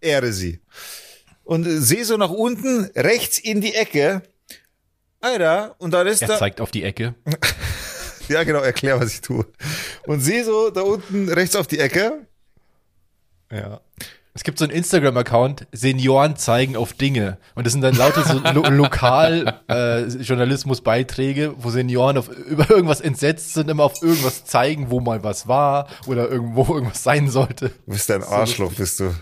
[0.00, 0.60] ehre sie.
[1.42, 4.22] Und äh, sehe so nach unten, rechts in die Ecke.
[5.20, 7.14] Alter, und da ist Er da, zeigt auf die Ecke.
[8.28, 9.44] Ja, genau, erklär, was ich tue.
[10.06, 12.26] Und sehe so da unten rechts auf die Ecke.
[13.52, 13.80] Ja.
[14.36, 17.38] Es gibt so einen Instagram-Account, Senioren zeigen auf Dinge.
[17.54, 20.06] Und das sind dann lauter so lo lokal äh,
[21.58, 25.86] wo Senioren auf, über irgendwas entsetzt sind, immer auf irgendwas zeigen, wo mal was war
[26.06, 27.68] oder irgendwo irgendwas sein sollte.
[27.86, 29.14] Du bist ein Arschloch, bist du.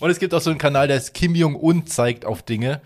[0.00, 2.80] Und es gibt auch so einen Kanal, der ist Kim Jong-un zeigt auf Dinge.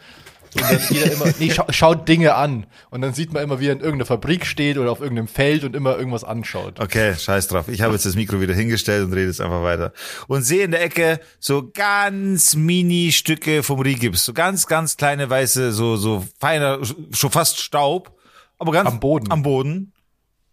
[0.55, 2.67] Und dann jeder immer, nee, scha schaut Dinge an.
[2.91, 5.65] Und dann sieht man immer, wie er in irgendeiner Fabrik steht oder auf irgendeinem Feld
[5.65, 6.81] und immer irgendwas anschaut.
[6.81, 7.69] Okay, scheiß drauf.
[7.69, 9.93] Ich habe jetzt das Mikro wieder hingestellt und rede jetzt einfach weiter.
[10.29, 14.25] Und sehe in der Ecke so ganz mini Stücke vom Rigips.
[14.25, 16.81] So ganz, ganz kleine weiße, so, so feiner,
[17.13, 18.19] schon fast Staub.
[18.59, 19.31] Aber ganz Am Boden.
[19.31, 19.93] Am Boden.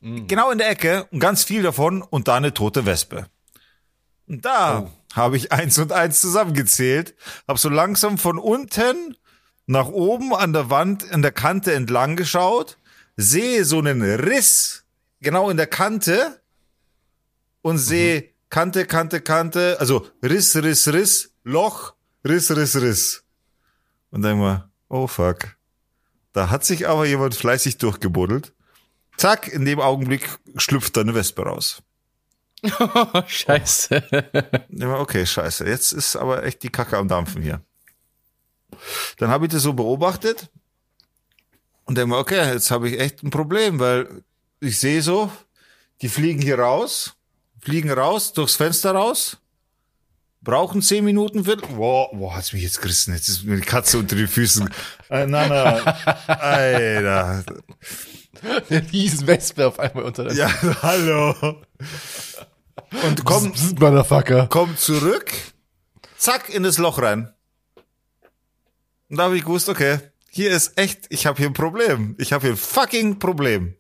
[0.01, 3.27] Genau in der Ecke und ganz viel davon und da eine tote Wespe.
[4.27, 7.15] Und da habe ich eins und eins zusammengezählt,
[7.47, 9.15] habe so langsam von unten
[9.66, 12.78] nach oben an der Wand, an der Kante entlang geschaut,
[13.16, 14.84] sehe so einen Riss
[15.22, 16.41] genau in der Kante
[17.61, 21.93] und sehe Kante, Kante, Kante, also Riss, Riss, Riss, Loch,
[22.28, 23.24] Riss, Riss, Riss.
[24.11, 25.55] Und dann mal, oh fuck.
[26.34, 28.53] Da hat sich aber jemand fleißig durchgebuddelt.
[29.18, 31.82] Zack, in dem Augenblick schlüpft da eine Wespe raus.
[33.28, 34.03] Scheiße.
[34.70, 35.66] Ja, okay, scheiße.
[35.66, 37.61] Jetzt ist aber echt die Kacke am Dampfen hier.
[39.17, 40.49] Dann habe ich das so beobachtet
[41.86, 44.24] und denke mir, okay, jetzt habe ich echt ein Problem, weil
[44.59, 45.32] ich sehe so,
[46.01, 47.13] die fliegen hier raus,
[47.61, 49.38] fliegen raus, durchs Fenster raus,
[50.41, 51.67] brauchen zehn Minuten, Viertel.
[51.76, 53.13] Boah, boah, hat's mich jetzt gerissen.
[53.13, 54.69] Jetzt ist mir die Katze unter den Füßen.
[55.09, 55.82] Äh, nein, nein,
[56.28, 57.43] Alter.
[58.69, 60.51] Eine Riesenwespe auf einmal unter der Ja,
[60.82, 61.61] hallo.
[63.03, 64.47] Und komm, Motherfucker.
[64.49, 65.32] komm zurück,
[66.17, 67.32] zack, in das Loch rein.
[69.14, 69.99] Und da habe ich gewusst, okay,
[70.32, 72.16] hier ist echt, ich habe hier ein Problem.
[72.18, 73.76] Ich habe hier ein fucking Problem.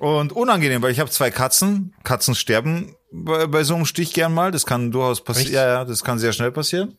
[0.00, 1.94] Und unangenehm, weil ich habe zwei Katzen.
[2.02, 4.50] Katzen sterben bei, bei so einem Stich gern mal.
[4.50, 5.52] Das kann durchaus passieren.
[5.52, 6.98] Ja, ja, das kann sehr schnell passieren.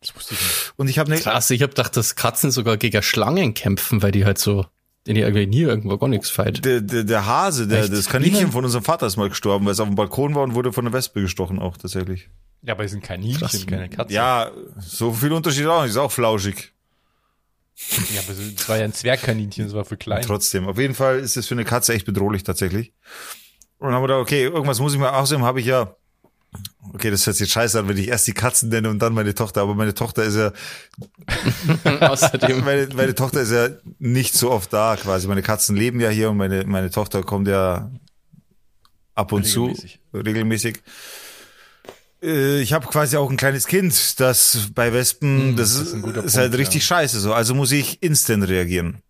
[0.00, 0.72] Das wusste ich nicht.
[0.76, 4.12] Und ich habe eine Krass, ich hab gedacht, dass Katzen sogar gegen Schlangen kämpfen, weil
[4.12, 4.66] die halt so,
[5.08, 6.64] in die irgendwie nie irgendwo gar nichts fight.
[6.64, 7.92] der, der, der Hase, der, Echt?
[7.92, 10.54] das Kaninchen von unserem Vater ist mal gestorben, weil es auf dem Balkon war und
[10.54, 12.30] wurde von einer Wespe gestochen auch tatsächlich.
[12.62, 13.66] Ja, aber die sind Kaninchen, Krass.
[13.66, 14.14] keine Katzen.
[14.14, 15.92] Ja, so viel Unterschied auch nicht.
[15.92, 16.72] Ist auch flauschig.
[18.14, 20.22] ja aber das war ja ein Zwergkaninchen, das war für klein.
[20.22, 20.68] Trotzdem.
[20.68, 22.92] Auf jeden Fall ist es für eine Katze echt bedrohlich tatsächlich.
[23.78, 25.94] Und dann haben wir da, okay, irgendwas muss ich mal, außerdem habe ich ja,
[26.92, 29.14] okay, das hört sich jetzt scheiße an, wenn ich erst die Katzen nenne und dann
[29.14, 30.52] meine Tochter, aber meine Tochter ist ja,
[32.00, 35.26] Außerdem, meine, meine Tochter ist ja nicht so oft da quasi.
[35.28, 37.90] Meine Katzen leben ja hier und meine, meine Tochter kommt ja
[39.14, 40.00] ab und Regelmäßig.
[40.12, 40.82] zu, regelmäßig.
[42.22, 45.88] Äh, Ich habe quasi auch ein kleines Kind, das bei Wespen, Hm, das, das ist,
[45.88, 47.32] ist ein guter ist halt Punkt, richtig scheiße so.
[47.32, 49.02] Also muss ich instant reagieren.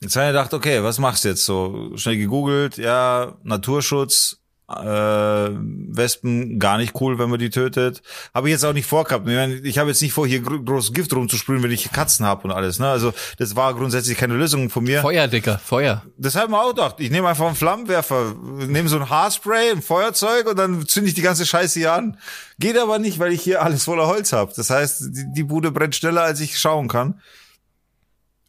[0.00, 1.92] Jetzt habe ich gedacht, okay, was machst du jetzt so?
[1.96, 4.38] Schnell gegoogelt, ja, Naturschutz,
[4.70, 8.02] äh, Wespen gar nicht cool, wenn man die tötet.
[8.32, 9.26] Habe ich jetzt auch nicht vorgehabt.
[9.28, 12.24] Ich, meine, ich habe jetzt nicht vor, hier gro- groß Gift rumzusprühen, wenn ich Katzen
[12.24, 12.78] habe und alles.
[12.78, 12.88] Ne?
[12.88, 15.00] Also das war grundsätzlich keine Lösung von mir.
[15.00, 16.02] Feuer, Digga, Feuer.
[16.16, 16.96] Das habe ich mir auch gedacht.
[16.98, 18.34] Ich nehme einfach einen Flammenwerfer,
[18.66, 22.16] nehme so ein Haarspray, ein Feuerzeug und dann zünde ich die ganze Scheiße hier an.
[22.58, 24.52] Geht aber nicht, weil ich hier alles voller Holz habe.
[24.54, 27.20] Das heißt, die, die Bude brennt schneller, als ich schauen kann.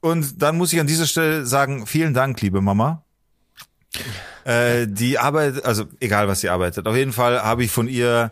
[0.02, 3.04] Und dann muss ich an dieser Stelle sagen, vielen Dank, liebe Mama.
[4.44, 8.32] Äh, die Arbeit, also egal was sie arbeitet, auf jeden Fall habe ich von ihr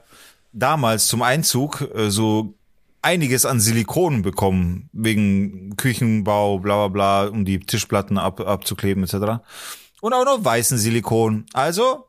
[0.53, 2.53] damals zum Einzug äh, so
[3.01, 9.41] einiges an Silikon bekommen, wegen Küchenbau, bla bla bla, um die Tischplatten ab, abzukleben etc.
[10.01, 11.45] Und auch noch weißen Silikon.
[11.53, 12.07] Also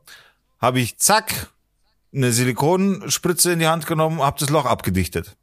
[0.59, 1.51] habe ich zack
[2.13, 5.37] eine Silikonspritze in die Hand genommen, habe das Loch abgedichtet.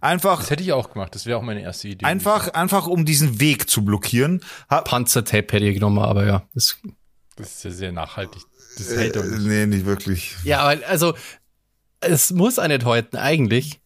[0.00, 2.04] Einfach, Das hätte ich auch gemacht, das wäre auch meine erste Idee.
[2.04, 4.40] einfach, einfach um diesen Weg zu blockieren.
[4.68, 6.42] Hab, Panzertape hätte ich genommen, aber ja.
[6.54, 6.78] Das,
[7.36, 8.42] Das ist ja sehr nachhaltig.
[8.78, 9.42] Das hält doch äh, nicht.
[9.42, 10.34] nee, nicht wirklich.
[10.44, 11.14] ja, aber also,
[12.00, 13.80] es muss auch nicht heute eigentlich,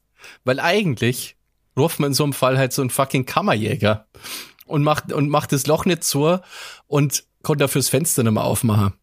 [0.44, 1.36] weil eigentlich
[1.76, 4.07] ruft man in so einem Fall halt so einen fucking Kammerjäger
[4.66, 6.38] und macht, und macht das Loch nicht zu
[6.86, 8.94] und konnte dafür das Fenster nicht mehr aufmachen.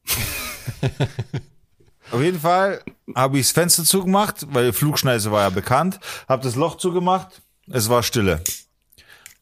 [2.12, 2.82] Auf jeden Fall
[3.16, 6.00] habe ich das Fenster zugemacht, weil die Flugschneise war ja bekannt.
[6.30, 7.42] Habe das Loch zugemacht.
[7.70, 8.42] Es war Stille.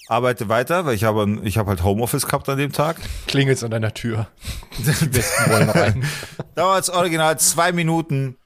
[0.07, 2.97] Arbeite weiter, weil ich habe ich habe halt Homeoffice gehabt an dem Tag.
[3.27, 4.27] Klingelt's an deiner Tür.
[4.77, 4.85] Die
[5.15, 6.05] Westen wollen rein.
[6.55, 8.37] Dauert original zwei Minuten.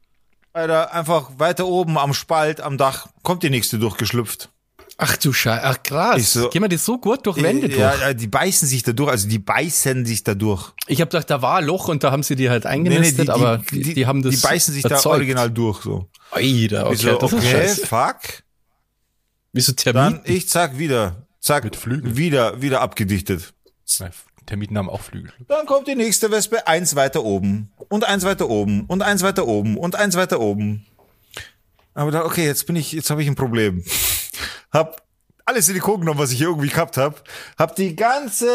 [0.53, 4.49] Alter, einfach weiter oben am Spalt, am Dach, kommt die nächste durchgeschlüpft.
[4.97, 6.33] Ach du Scheiße, ach krass.
[6.33, 8.01] So- Gehen wir das so gut durch Wände ja, durch?
[8.01, 10.73] ja, die beißen sich da durch, also die beißen sich da durch.
[10.87, 13.59] Ich habe gedacht, da war ein Loch und da haben sie die halt eingenistet, aber
[13.71, 15.15] die, die, haben das Die beißen sich da erzeugt.
[15.15, 16.09] original durch, so.
[16.31, 18.17] Alter, okay, so, das ist okay, fuck.
[19.53, 22.17] Wie so Dann ich zack wieder, zack, Mit Flügeln.
[22.17, 23.53] wieder, wieder abgedichtet.
[24.45, 25.31] Termiten haben auch Flügel.
[25.47, 29.47] Dann kommt die nächste Wespe eins weiter oben und eins weiter oben und eins weiter
[29.47, 30.85] oben und eins weiter oben.
[31.93, 33.83] Aber da, okay, jetzt bin ich, jetzt habe ich ein Problem.
[34.71, 35.03] Hab
[35.49, 37.23] alles Silikon genommen, was ich irgendwie gehabt hab.
[37.57, 38.47] Hab die ganze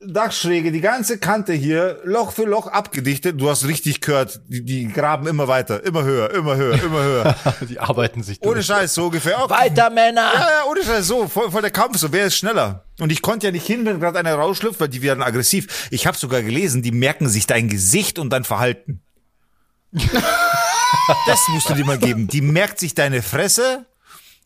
[0.00, 3.40] Dachschräge, die ganze Kante hier Loch für Loch abgedichtet.
[3.40, 7.36] Du hast richtig gehört, die, die graben immer weiter, immer höher, immer höher, immer höher.
[7.68, 8.66] Die arbeiten sich Ohne durch.
[8.66, 9.42] Scheiß, so ungefähr.
[9.44, 9.52] Okay.
[9.52, 10.30] Weiter, Männer!
[10.34, 12.84] Ja, ja, ohne Scheiß, so, voll, voll der Kampf, so, wer ist schneller?
[12.98, 15.88] Und ich konnte ja nicht hin, wenn gerade einer rausschlüpft, weil die werden aggressiv.
[15.90, 19.02] Ich habe sogar gelesen, die merken sich dein Gesicht und dein Verhalten.
[19.92, 22.26] das musst du dir mal geben.
[22.26, 23.86] Die merkt sich deine Fresse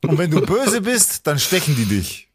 [0.08, 2.28] und wenn du böse bist, dann stechen die dich.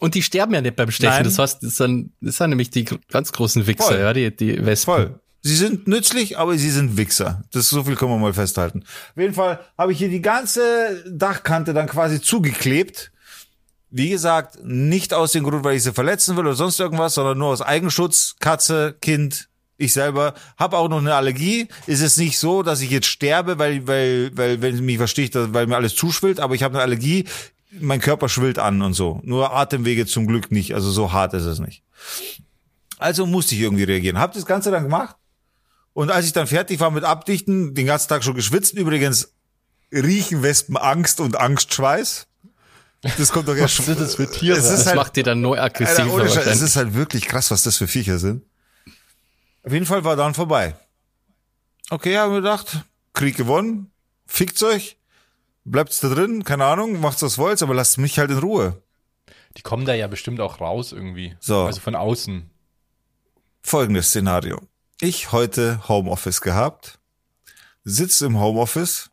[0.00, 1.14] Und die sterben ja nicht beim Stechen.
[1.14, 1.24] Nein.
[1.24, 3.98] Das heißt, das sind, das sind nämlich die ganz großen Wichser, Voll.
[3.98, 4.94] ja, die, die Wespen.
[4.94, 5.20] Voll.
[5.40, 7.42] Sie sind nützlich, aber sie sind Wichser.
[7.52, 8.82] Das so viel können wir mal festhalten.
[8.82, 13.12] Auf jeden Fall habe ich hier die ganze Dachkante dann quasi zugeklebt.
[13.90, 17.38] Wie gesagt, nicht aus dem Grund, weil ich sie verletzen will oder sonst irgendwas, sondern
[17.38, 18.36] nur aus Eigenschutz.
[18.40, 19.48] Katze, Kind,
[19.78, 21.68] ich selber habe auch noch eine Allergie.
[21.86, 25.32] Ist es nicht so, dass ich jetzt sterbe, weil, weil, weil, wenn du mich versteht,
[25.34, 27.24] weil mir alles zuschwillt, aber ich habe eine Allergie.
[27.70, 29.20] Mein Körper schwillt an und so.
[29.22, 30.74] Nur Atemwege zum Glück nicht.
[30.74, 31.82] Also so hart ist es nicht.
[32.98, 34.18] Also musste ich irgendwie reagieren.
[34.18, 35.16] Hab das Ganze dann gemacht.
[35.92, 39.32] Und als ich dann fertig war mit Abdichten, den ganzen Tag schon geschwitzt, übrigens
[39.92, 42.26] riechen Wespen Angst und Angstschweiß.
[43.16, 44.58] Das kommt doch erst Was sind das für Tiere?
[44.58, 47.50] Es ist Das halt, macht die dann neu Alter, Scheiß, es ist halt wirklich krass,
[47.52, 48.42] was das für Viecher sind.
[49.62, 50.74] Auf jeden Fall war dann vorbei.
[51.90, 52.84] Okay, haben wir gedacht,
[53.14, 53.90] Krieg gewonnen,
[54.26, 54.98] fickt's euch,
[55.64, 58.82] bleibt's da drin, keine Ahnung, macht's was wollt, aber lasst mich halt in Ruhe.
[59.56, 61.36] Die kommen da ja bestimmt auch raus irgendwie.
[61.40, 61.64] So.
[61.64, 62.50] Also von außen.
[63.62, 64.60] Folgendes Szenario.
[65.00, 66.98] Ich heute Homeoffice gehabt,
[67.84, 69.10] sitze im Homeoffice,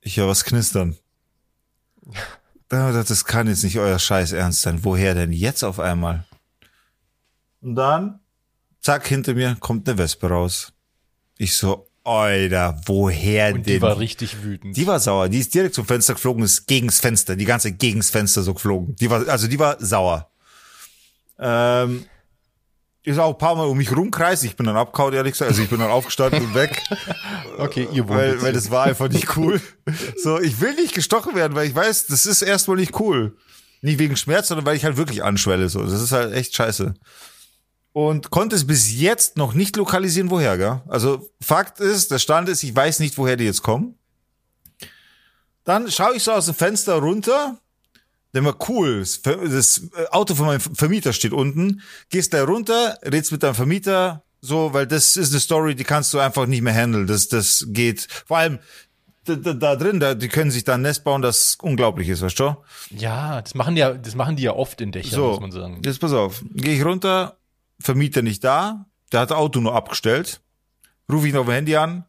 [0.00, 0.96] ich höre was knistern.
[2.68, 4.82] Das kann jetzt nicht euer Scheiß ernst sein.
[4.82, 6.24] Woher denn jetzt auf einmal?
[7.60, 8.18] Und dann,
[8.86, 10.72] zack, hinter mir kommt eine Wespe raus.
[11.38, 13.74] Ich so, Alter, woher Und denn?
[13.74, 14.76] die war richtig wütend.
[14.76, 15.28] Die war sauer.
[15.28, 18.94] Die ist direkt zum Fenster geflogen, ist gegens Fenster, die ganze gegens Fenster so geflogen.
[18.96, 20.30] Die war, also die war sauer.
[21.40, 22.04] Ähm,
[23.02, 24.44] ist auch ein paar Mal um mich rumkreist.
[24.44, 25.50] Ich bin dann abgehauen, ehrlich gesagt.
[25.50, 26.80] Also ich bin dann aufgestanden und weg,
[27.58, 29.60] okay, ihr wohnt weil, weil das war einfach nicht cool.
[30.16, 33.36] So, ich will nicht gestochen werden, weil ich weiß, das ist erstmal nicht cool.
[33.82, 35.68] Nicht wegen Schmerz, sondern weil ich halt wirklich anschwelle.
[35.68, 36.94] So, das ist halt echt scheiße.
[37.96, 40.82] Und konnte es bis jetzt noch nicht lokalisieren, woher, gell?
[40.86, 43.94] Also Fakt ist, der Stand ist, ich weiß nicht, woher die jetzt kommen.
[45.64, 47.56] Dann schaue ich so aus dem Fenster runter.
[48.34, 49.80] Denk mal, cool, das das
[50.10, 51.80] Auto von meinem Vermieter steht unten.
[52.10, 56.12] Gehst da runter, redst mit deinem Vermieter, so, weil das ist eine Story, die kannst
[56.12, 57.06] du einfach nicht mehr handeln.
[57.06, 58.58] Das, das geht, vor allem
[59.24, 62.20] da, da, da drin, da, die können sich da ein Nest bauen, das unglaublich ist,
[62.20, 62.56] weißt du?
[62.90, 65.52] Ja, das machen die ja, das machen die ja oft in Dächern, So, muss man
[65.52, 65.80] sagen.
[65.82, 66.44] jetzt pass auf.
[66.52, 67.38] Gehe ich runter,
[67.80, 70.40] Vermieter nicht da, der hat das Auto nur abgestellt.
[71.10, 72.04] Rufe ich ihn auf dem Handy an,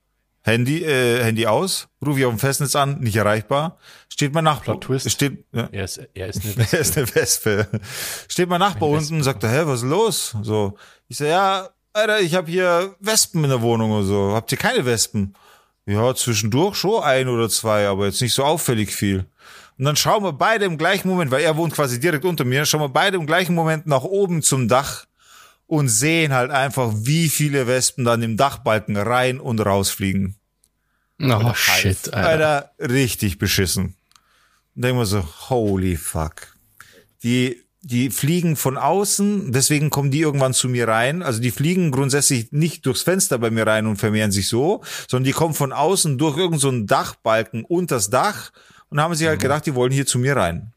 [0.47, 3.78] Handy, äh, Handy aus, rufe ich auf dem Festnetz an, nicht erreichbar.
[4.07, 4.80] Steht mein Nachbar.
[4.80, 5.11] Twist.
[5.11, 7.68] Steht, ja, Er ist, er ist eine er ist eine Wespe.
[8.30, 10.36] Steht mein Nachbar unten und sagt, hä, was ist los?
[10.43, 10.78] So,
[11.09, 14.32] ich so, ja, Alter, ich habe hier Wespen in der Wohnung oder so.
[14.34, 15.36] Habt ihr keine Wespen?
[15.86, 19.26] Ja, zwischendurch schon ein oder zwei, aber jetzt nicht so auffällig viel.
[19.78, 22.65] Und dann schauen wir beide im gleichen Moment, weil er wohnt quasi direkt unter mir,
[22.65, 25.05] schauen wir beide im gleichen Moment nach oben zum Dach
[25.68, 30.36] und sehen halt einfach, wie viele Wespen dann im Dachbalken rein und rausfliegen.
[31.22, 32.28] Oh, shit, Alter.
[32.28, 33.95] Alter, richtig beschissen.
[34.76, 36.55] Und denken wir so, holy fuck.
[37.24, 41.24] Die, die fliegen von außen, deswegen kommen die irgendwann zu mir rein.
[41.24, 45.26] Also die fliegen grundsätzlich nicht durchs Fenster bei mir rein und vermehren sich so, sondern
[45.26, 48.51] die kommen von außen durch irgendeinen so einen Dachbalken unters Dach
[48.89, 50.74] und haben sich halt gedacht, die wollen hier zu mir rein.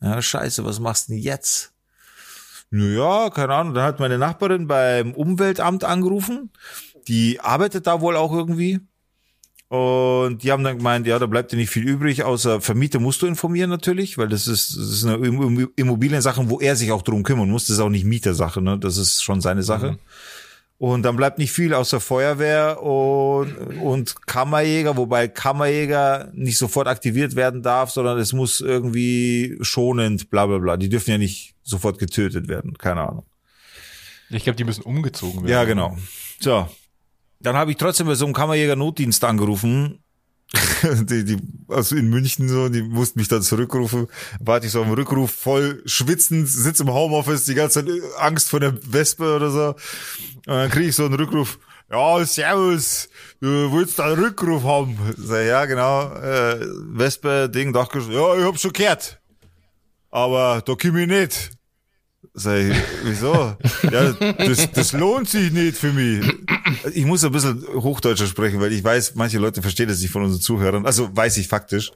[0.00, 1.72] Ja, scheiße, was machst du denn jetzt?
[2.70, 3.74] Naja, keine Ahnung.
[3.74, 6.50] Dann hat meine Nachbarin beim Umweltamt angerufen.
[7.08, 8.80] Die arbeitet da wohl auch irgendwie.
[9.68, 13.20] Und die haben dann gemeint, ja, da bleibt dir nicht viel übrig, außer Vermieter musst
[13.22, 17.02] du informieren natürlich, weil das ist, das ist eine Im- Immobiliensache, wo er sich auch
[17.02, 17.66] drum kümmern muss.
[17.66, 18.78] Das ist auch nicht Mietersache, ne?
[18.78, 19.98] Das ist schon seine Sache.
[20.78, 27.34] Und dann bleibt nicht viel außer Feuerwehr und, und Kammerjäger, wobei Kammerjäger nicht sofort aktiviert
[27.34, 30.76] werden darf, sondern es muss irgendwie schonend, bla bla bla.
[30.76, 33.24] Die dürfen ja nicht sofort getötet werden, keine Ahnung.
[34.28, 35.50] Ich glaube, die müssen umgezogen werden.
[35.50, 35.96] Ja, genau.
[36.40, 36.68] So.
[37.40, 40.00] Dann habe ich trotzdem bei so einem Kammerjäger-Notdienst angerufen.
[40.82, 41.36] die, die,
[41.68, 44.06] also in München so, die mussten mich dann zurückrufen.
[44.40, 48.60] Warte ich so am Rückruf, voll schwitzend, sitz im Homeoffice, die ganze Zeit Angst vor
[48.60, 49.68] der Wespe oder so.
[50.46, 51.58] Und dann kriege ich so einen Rückruf.
[51.90, 53.08] Ja, servus,
[53.40, 54.98] du willst einen Rückruf haben.
[55.16, 58.08] Sag, ja, genau, äh, Wespe, Ding, Dachgesch.
[58.08, 59.20] Ja, ich hab schon gehört.
[60.10, 61.55] Aber da komm ich nicht.
[62.38, 63.56] Sag ich, wieso?
[63.90, 66.22] ja, das, das lohnt sich nicht für mich.
[66.92, 70.22] Ich muss ein bisschen Hochdeutscher sprechen, weil ich weiß, manche Leute verstehen das nicht von
[70.22, 70.84] unseren Zuhörern.
[70.84, 71.92] Also weiß ich faktisch.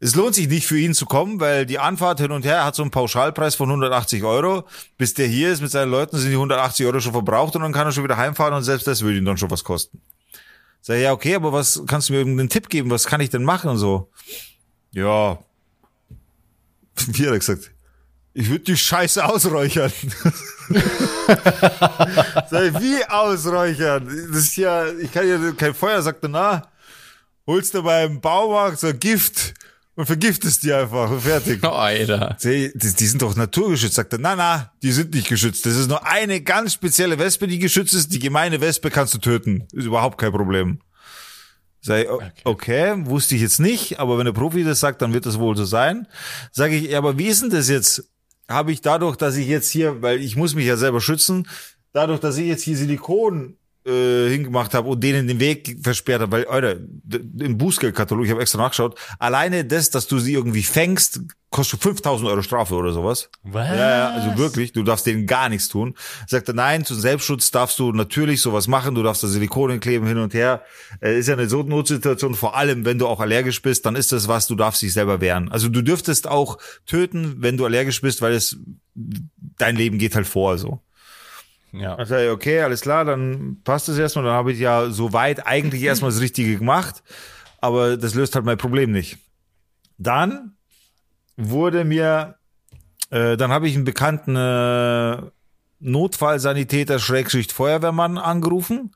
[0.00, 2.74] Es lohnt sich nicht für ihn zu kommen, weil die Anfahrt hin und her hat
[2.74, 4.66] so einen Pauschalpreis von 180 Euro.
[4.98, 7.72] Bis der hier ist mit seinen Leuten, sind die 180 Euro schon verbraucht und dann
[7.72, 10.02] kann er schon wieder heimfahren und selbst das würde ihn dann schon was kosten.
[10.82, 12.90] Sag ich, ja, okay, aber was kannst du mir irgendeinen Tipp geben?
[12.90, 14.10] Was kann ich denn machen und so?
[14.90, 15.38] Ja.
[17.06, 17.70] Wie hat er gesagt?
[18.34, 19.92] Ich würde die Scheiße ausräuchern.
[22.50, 24.06] Sag ich, wie ausräuchern?
[24.32, 26.62] Das ist ja, ich kann ja kein Feuer, sagt er, na,
[27.46, 29.54] holst du beim Baumarkt so Gift
[29.94, 31.60] und vergiftest die einfach und fertig.
[31.64, 32.36] Oh, Alter.
[32.42, 34.18] Die, die sind doch naturgeschützt, sagt er.
[34.18, 35.66] Na, na, die sind nicht geschützt.
[35.66, 38.12] Das ist nur eine ganz spezielle Wespe, die geschützt ist.
[38.12, 39.66] Die gemeine Wespe kannst du töten.
[39.72, 40.80] Ist überhaupt kein Problem.
[41.82, 45.12] Sag ich, o- okay, wusste ich jetzt nicht, aber wenn der Profi das sagt, dann
[45.12, 46.06] wird das wohl so sein.
[46.52, 48.08] Sage ich, aber wie ist denn das jetzt?
[48.48, 51.48] Habe ich dadurch, dass ich jetzt hier, weil ich muss mich ja selber schützen,
[51.92, 53.56] dadurch, dass ich jetzt hier Silikon
[53.86, 56.76] äh, hingemacht habe und denen den Weg versperrt habe, weil, Alter,
[57.38, 61.20] im Bußgeldkatalog, ich habe extra nachgeschaut, alleine das, dass du sie irgendwie fängst,
[61.50, 63.28] kostet 5000 Euro Strafe oder sowas.
[63.42, 63.68] Was?
[63.68, 65.94] Ja, ja, also wirklich, du darfst denen gar nichts tun.
[66.26, 70.06] Sagt er, nein, zum Selbstschutz darfst du natürlich sowas machen, du darfst da Silikone kleben
[70.06, 70.62] hin und her.
[71.00, 74.12] Äh, ist ja eine so Notsituation, vor allem wenn du auch allergisch bist, dann ist
[74.12, 75.52] das was, du darfst dich selber wehren.
[75.52, 78.56] Also du dürftest auch töten, wenn du allergisch bist, weil es
[78.94, 80.80] dein Leben geht halt vor so.
[81.72, 81.96] Ja.
[81.96, 84.26] Dann sag ich, okay, alles klar, dann passt es erstmal.
[84.26, 87.02] Dann habe ich ja soweit eigentlich erstmal das Richtige gemacht,
[87.60, 89.18] aber das löst halt mein Problem nicht.
[89.98, 90.52] Dann
[91.36, 92.36] wurde mir,
[93.10, 95.22] äh, dann habe ich einen bekannten äh,
[95.80, 98.92] Notfallsanitäter Schrägschicht Feuerwehrmann angerufen.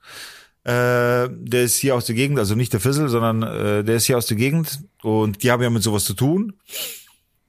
[0.65, 4.07] Äh, der ist hier aus der Gegend, also nicht der Fissel, sondern äh, der ist
[4.07, 6.55] hier aus der Gegend und die haben ja mit sowas zu tun.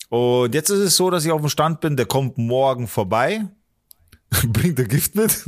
[0.10, 3.48] Und jetzt ist es so, dass ich auf dem Stand bin, der kommt morgen vorbei,
[4.48, 5.44] bringt er Gift mit.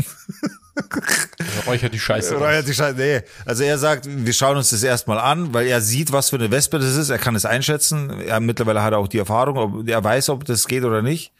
[1.67, 2.35] Räuchert die Scheiße.
[2.35, 2.97] Räuchert die Scheiße.
[2.97, 3.21] Nee.
[3.45, 6.51] Also er sagt, wir schauen uns das erstmal an, weil er sieht, was für eine
[6.51, 7.09] Wespe das ist.
[7.09, 8.09] Er kann es einschätzen.
[8.21, 11.33] Er, mittlerweile hat er auch die Erfahrung, ob, er weiß, ob das geht oder nicht.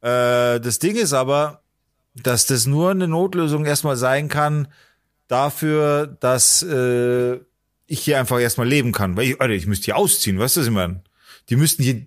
[0.00, 1.62] Äh, das Ding ist aber,
[2.14, 4.68] dass das nur eine Notlösung erstmal sein kann
[5.28, 7.38] dafür, dass äh,
[7.86, 9.16] ich hier einfach erstmal leben kann.
[9.16, 11.02] Weil ich, Alter, ich müsste hier ausziehen, weißt du, was ich meine?
[11.48, 12.06] Die müssten hier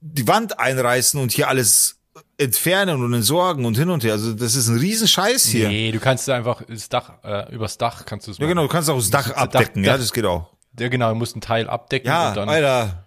[0.00, 1.97] die Wand einreißen und hier alles
[2.36, 4.12] entfernen und entsorgen und hin und her.
[4.12, 5.68] Also das ist ein Riesenscheiß hier.
[5.68, 8.68] Nee, du kannst einfach das Dach, äh, übers Dach kannst du es Ja, genau, du
[8.68, 10.52] kannst auch das Dach Dach- abdecken, ja, Dach- das geht auch.
[10.78, 13.06] Ja, genau, du musst einen Teil abdecken Ja, und dann Alter,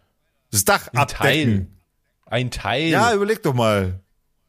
[0.52, 1.42] das Dach ein Teil.
[1.42, 1.78] abdecken.
[2.26, 2.88] Ein Teil.
[2.90, 4.00] Ja, überleg doch mal.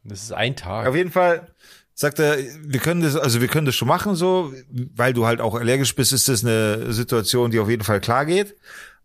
[0.03, 0.87] das ist ein Tag.
[0.87, 1.47] Auf jeden Fall
[1.93, 4.51] sagt er, wir können das, also wir können das schon machen so,
[4.95, 8.25] weil du halt auch allergisch bist, ist das eine Situation, die auf jeden Fall klar
[8.25, 8.55] geht.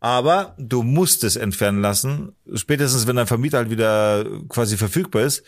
[0.01, 5.43] Aber du musst es entfernen lassen, spätestens wenn dein Vermieter halt wieder quasi verfügbar ist.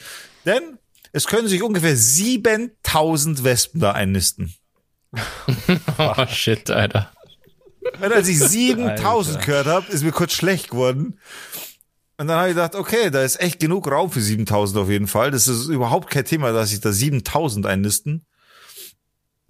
[0.45, 0.79] Denn
[1.13, 4.55] es können sich ungefähr 7000 Wespen da einnisten.
[5.99, 7.11] Oh, shit, Alter.
[8.01, 9.47] Und als ich 7000 Alter.
[9.47, 11.19] gehört habe, ist mir kurz schlecht geworden.
[12.17, 15.07] Und dann habe ich gedacht, okay, da ist echt genug Raum für 7000 auf jeden
[15.07, 15.31] Fall.
[15.31, 18.27] Das ist überhaupt kein Thema, dass ich da 7000 einnisten.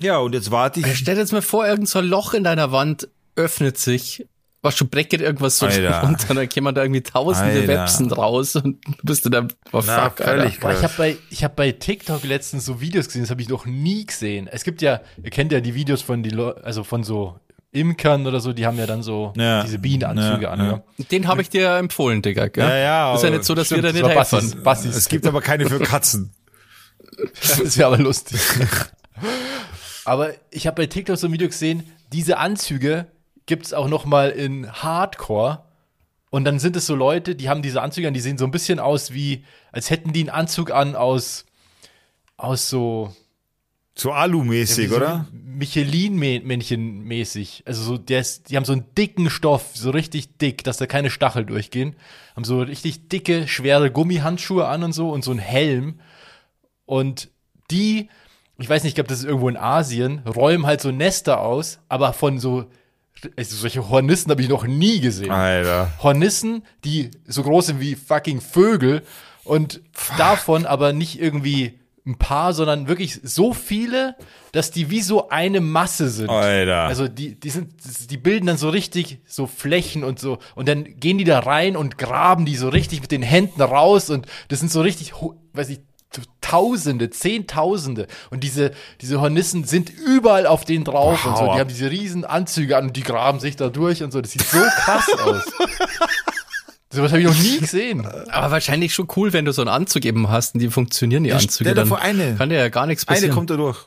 [0.01, 0.96] Ja, und jetzt warte ich.
[0.96, 4.26] Stell dir jetzt mal vor, irgend so ein Loch in deiner Wand öffnet sich.
[4.63, 6.01] Was schon brecket irgendwas so Alter.
[6.05, 7.69] runter, dann kämen da irgendwie tausende Alter.
[7.69, 10.61] Websen raus und du bist du da, oh Na, fuck, völlig Alter.
[10.61, 13.49] Boah, ich habe bei, ich hab bei TikTok letztens so Videos gesehen, das habe ich
[13.49, 14.49] noch nie gesehen.
[14.49, 17.39] Es gibt ja, ihr kennt ja die Videos von die Leu- also von so
[17.73, 19.63] Imkern oder so, die haben ja dann so Ja.
[19.63, 20.59] diese Bienenanzüge Ja, an.
[20.67, 20.83] ja.
[21.11, 22.69] Den habe ich dir empfohlen, Digga, gell?
[22.69, 24.63] Ja, ja, Ist ja nicht so, dass wir da Das nicht helfen.
[24.63, 24.95] Bassis.
[24.97, 26.33] Es gibt aber keine für Katzen.
[27.43, 28.41] Das wäre aber lustig.
[30.05, 33.07] aber ich habe bei TikTok so ein Video gesehen, diese Anzüge
[33.47, 35.64] gibt's auch noch mal in Hardcore.
[36.30, 38.53] Und dann sind es so Leute, die haben diese Anzüge an, die sehen so ein
[38.53, 41.45] bisschen aus wie, als hätten die einen Anzug an aus,
[42.36, 43.14] aus so,
[43.97, 45.26] So Alu-mäßig, wie oder?
[45.30, 47.64] So Michelin-Männchen mäßig.
[47.66, 50.86] Also so, der ist, die haben so einen dicken Stoff, so richtig dick, dass da
[50.86, 51.97] keine Stachel durchgehen.
[52.34, 56.01] Haben so richtig dicke, schwere Gummihandschuhe an und so und so einen Helm.
[56.86, 57.28] Und
[57.70, 58.09] die,
[58.59, 61.80] ich weiß nicht, ich glaube, das ist irgendwo in Asien, räumen halt so Nester aus,
[61.88, 62.70] aber von so,
[63.37, 65.31] also solche Hornissen habe ich noch nie gesehen.
[65.31, 65.93] Alter.
[66.03, 69.03] Hornissen, die so groß sind wie fucking Vögel
[69.45, 69.81] und
[70.16, 74.16] davon aber nicht irgendwie ein paar, sondern wirklich so viele,
[74.53, 76.31] dass die wie so eine Masse sind.
[76.31, 76.85] Alter.
[76.85, 77.73] Also die, die sind,
[78.11, 81.77] die bilden dann so richtig so Flächen und so und dann gehen die da rein
[81.77, 85.12] und graben die so richtig mit den Händen raus und das sind so richtig,
[85.53, 85.81] weiß ich,
[86.41, 91.45] Tausende, Zehntausende und diese, diese Hornissen sind überall auf denen drauf und so.
[91.45, 91.55] Wow.
[91.55, 94.21] Die haben diese riesen Anzüge an und die graben sich da durch und so.
[94.21, 95.45] Das sieht so krass aus.
[96.93, 98.05] Sowas habe ich noch nie gesehen.
[98.05, 101.31] Aber wahrscheinlich schon cool, wenn du so einen Anzug eben hast und die funktionieren, die
[101.31, 101.73] Ja, Anzüge.
[101.73, 102.35] Dann vor, eine.
[102.35, 103.31] kann dir ja gar nichts passieren.
[103.31, 103.87] Eine kommt da durch.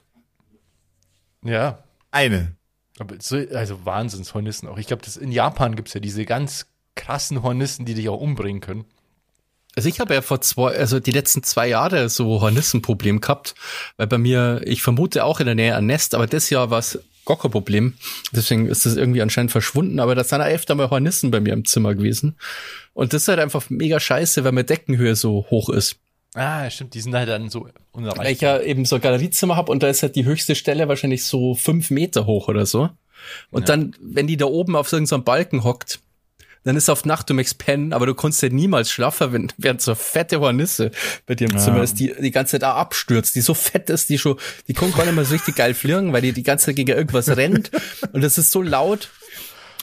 [1.43, 1.79] Ja.
[2.11, 2.55] Eine.
[2.99, 4.77] Aber so, also Wahnsinnshornissen auch.
[4.77, 8.85] Ich glaube, in Japan gibt's ja diese ganz krassen Hornissen, die dich auch umbringen können.
[9.75, 13.55] Also ich habe ja vor zwei, also die letzten zwei Jahre so Hornissenproblem gehabt,
[13.97, 16.79] weil bei mir, ich vermute auch in der Nähe ein Nest, aber das Jahr war
[16.79, 17.93] es gar kein Problem.
[18.33, 21.53] Deswegen ist das irgendwie anscheinend verschwunden, aber das sind auch öfter mal Hornissen bei mir
[21.53, 22.35] im Zimmer gewesen.
[22.93, 25.95] Und das ist halt einfach mega scheiße, weil meine Deckenhöhe so hoch ist.
[26.35, 28.61] Ah, stimmt, die sind halt dann so Weil ich unerreichbar.
[28.61, 31.55] ja eben so ein Galeriezimmer habe und da ist halt die höchste Stelle wahrscheinlich so
[31.55, 32.89] fünf Meter hoch oder so.
[33.51, 33.67] Und Ja.
[33.75, 35.99] dann, wenn die da oben auf so einem Balken hockt,
[36.63, 39.81] dann ist auf Nacht du möchtest pennen, aber du kannst ja niemals schlafen, wenn, während
[39.81, 40.91] so fette Hornisse
[41.25, 44.09] bei dir im Zimmer ist, die die ganze Zeit da abstürzt, die so fett ist,
[44.09, 44.37] die schon,
[44.67, 46.95] die kann gar nicht mehr so richtig geil fliegen, weil die die ganze Zeit gegen
[46.95, 47.71] irgendwas rennt
[48.13, 49.09] und das ist so laut,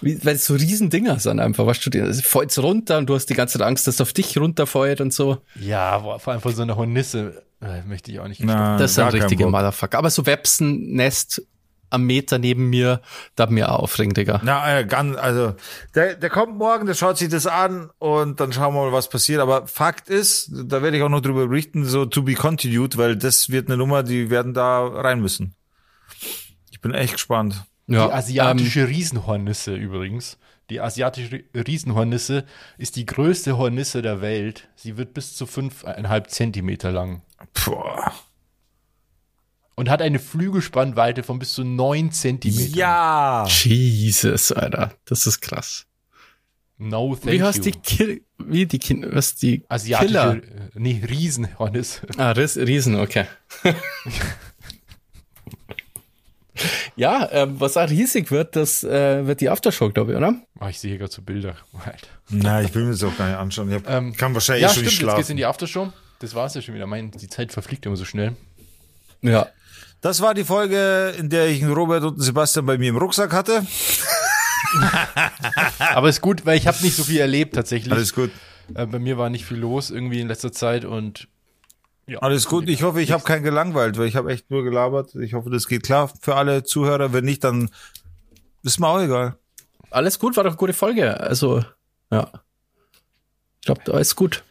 [0.03, 3.15] wie, weil es so riesen Dinger sind einfach, weißt du, es fällt runter und du
[3.15, 5.39] hast die ganze Zeit Angst, dass es auf dich runterfällt und so.
[5.61, 8.43] Ja, boah, vor allem von so einer Hornisse äh, möchte ich auch nicht.
[8.43, 9.53] Na, Das sind gar kein richtige Bock.
[9.53, 9.99] Motherfucker.
[9.99, 11.43] Aber so Websen-Nest
[11.91, 13.01] am Meter neben mir,
[13.37, 14.41] da mir auch aufregen, Digga.
[14.43, 15.55] Na, äh, ganz, also,
[15.95, 19.09] der, der kommt morgen, der schaut sich das an und dann schauen wir mal, was
[19.09, 19.41] passiert.
[19.41, 23.17] Aber Fakt ist, da werde ich auch noch drüber berichten, so to be continued, weil
[23.17, 25.55] das wird eine Nummer, die werden da rein müssen.
[26.71, 27.65] Ich bin echt gespannt.
[27.87, 30.39] Die Ja, asiatische Riesenhornisse übrigens.
[30.71, 32.45] Die asiatische Riesenhornisse
[32.79, 34.69] ist die größte Hornisse der Welt.
[34.77, 37.23] Sie wird bis zu fünfeinhalb Zentimeter lang
[37.55, 37.75] Puh.
[39.77, 42.77] Und hat eine Flügelspannweite von bis zu neun Zentimeter.
[42.77, 43.47] Ja.
[43.49, 44.93] Jesus, Alter.
[45.07, 45.87] Das ist krass.
[46.83, 47.65] No thank wie heißt you.
[47.65, 50.35] die Kill, wie die Kin was die asiatische, Killer?
[50.37, 50.41] äh,
[50.75, 52.07] nee, Riesenhornisse.
[52.17, 53.27] Ah, Ries, Riesen, okay.
[56.97, 60.35] ja, ähm, was auch riesig wird, das äh, wird die Aftershow, glaube ich, oder?
[60.59, 61.55] Ah, ich sehe gerade so Bilder.
[61.85, 62.07] Alter.
[62.31, 63.69] Na, ich will mir das auch gar nicht anschauen.
[63.71, 65.37] Ich hab, Ähm, kann wahrscheinlich Ja, schon stimmt, nicht jetzt geht's in schlafen.
[65.37, 65.93] die Aftershow.
[66.21, 66.87] Das war's ja schon wieder.
[66.87, 68.37] Mein, die Zeit verfliegt immer so schnell.
[69.23, 69.49] Ja.
[70.01, 72.97] Das war die Folge, in der ich einen Robert und einen Sebastian bei mir im
[72.97, 73.67] Rucksack hatte.
[75.79, 77.93] Aber ist gut, weil ich habe nicht so viel erlebt tatsächlich.
[77.93, 78.31] Alles gut.
[78.75, 81.29] Äh, bei mir war nicht viel los irgendwie in letzter Zeit und
[82.07, 82.19] ja.
[82.19, 82.69] Alles gut.
[82.69, 85.15] Ich hoffe, ich habe keinen gelangweilt, weil ich habe echt nur gelabert.
[85.15, 87.13] Ich hoffe, das geht klar für alle Zuhörer.
[87.13, 87.71] Wenn nicht, dann
[88.65, 89.37] ist mir auch egal.
[89.91, 91.21] Alles gut, war doch eine gute Folge.
[91.21, 91.65] Also,
[92.11, 92.29] ja.
[93.61, 94.43] Ich glaube, da ist gut.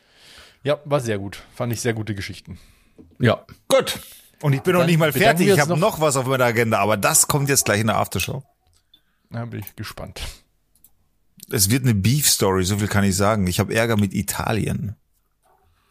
[0.64, 1.43] Ja, war sehr gut.
[1.54, 2.60] Fand ich sehr gute Geschichten.
[3.20, 3.45] Ja.
[3.68, 4.00] Gut.
[4.42, 5.48] Und ich bin noch Dann nicht mal fertig.
[5.48, 7.98] Ich habe noch- noch was auf meiner Agenda, aber das kommt jetzt gleich in der
[7.98, 8.44] Aftershow.
[9.30, 10.22] Da bin ich gespannt.
[11.52, 13.48] Es wird eine Beef Story, so viel kann ich sagen.
[13.48, 14.96] Ich habe Ärger mit Italien.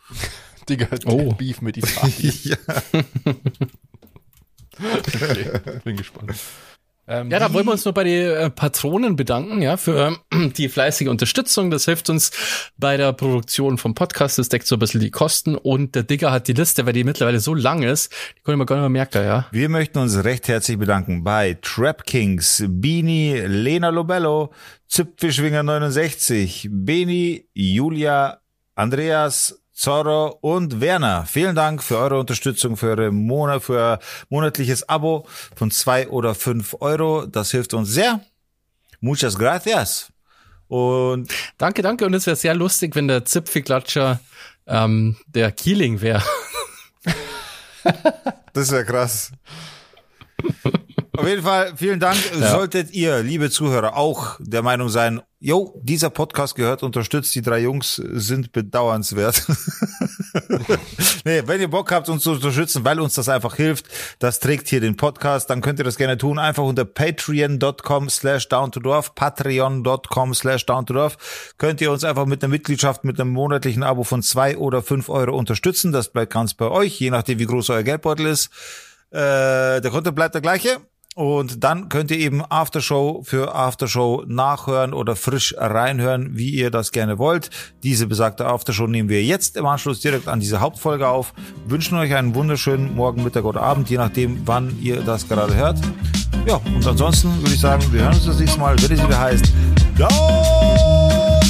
[0.68, 1.32] Digga, Oh.
[1.34, 2.34] Beef mit Italien.
[2.44, 2.56] ja.
[4.80, 6.32] Okay, bin gespannt.
[7.08, 10.52] Ähm, Ja, da wollen wir uns nur bei den äh, Patronen bedanken, ja, für ähm,
[10.56, 11.70] die fleißige Unterstützung.
[11.70, 12.30] Das hilft uns
[12.76, 14.38] bei der Produktion vom Podcast.
[14.38, 15.54] Das deckt so ein bisschen die Kosten.
[15.54, 18.66] Und der Digger hat die Liste, weil die mittlerweile so lang ist, die konnte man
[18.66, 19.46] gar nicht mehr merken, ja.
[19.50, 24.52] Wir möchten uns recht herzlich bedanken bei Trap Kings, Bini, Lena Lobello,
[24.88, 28.40] Zipfischwinger 69, Beni, Julia,
[28.74, 31.24] Andreas, Zorro und Werner.
[31.26, 33.98] Vielen Dank für eure Unterstützung, für eure Monat, für euer
[34.28, 35.24] monatliches Abo
[35.54, 37.26] von zwei oder fünf Euro.
[37.26, 38.20] Das hilft uns sehr.
[39.00, 40.12] Muchas gracias.
[40.66, 42.06] Und Danke, danke.
[42.06, 44.18] Und es wäre sehr lustig, wenn der Zipfelklatscher
[44.66, 46.24] ähm, der Keeling wäre.
[48.52, 49.30] Das wäre krass.
[51.18, 52.16] Auf jeden Fall, vielen Dank.
[52.32, 57.58] Solltet ihr, liebe Zuhörer, auch der Meinung sein, jo, dieser Podcast gehört unterstützt, die drei
[57.58, 59.42] Jungs sind bedauernswert.
[61.24, 63.86] nee, wenn ihr Bock habt, uns zu unterstützen, weil uns das einfach hilft,
[64.20, 66.38] das trägt hier den Podcast, dann könnt ihr das gerne tun.
[66.38, 72.04] Einfach unter patreon.com slash down to dorf, patreon.com slash down to dorf, könnt ihr uns
[72.04, 75.90] einfach mit einer Mitgliedschaft, mit einem monatlichen Abo von zwei oder fünf Euro unterstützen.
[75.90, 78.50] Das bleibt ganz bei euch, je nachdem, wie groß euer Geldbeutel ist.
[79.10, 80.80] Äh, der Content bleibt der gleiche.
[81.18, 86.92] Und dann könnt ihr eben Aftershow für Aftershow nachhören oder frisch reinhören, wie ihr das
[86.92, 87.50] gerne wollt.
[87.82, 91.34] Diese besagte Aftershow nehmen wir jetzt im Anschluss direkt an diese Hauptfolge auf.
[91.66, 95.80] Wünschen euch einen wunderschönen Morgen, Mittag oder Abend, je nachdem, wann ihr das gerade hört.
[96.46, 99.18] Ja, und ansonsten würde ich sagen, wir hören uns das nächste Mal, wenn es wieder
[99.18, 99.52] heißt,
[99.98, 100.08] Down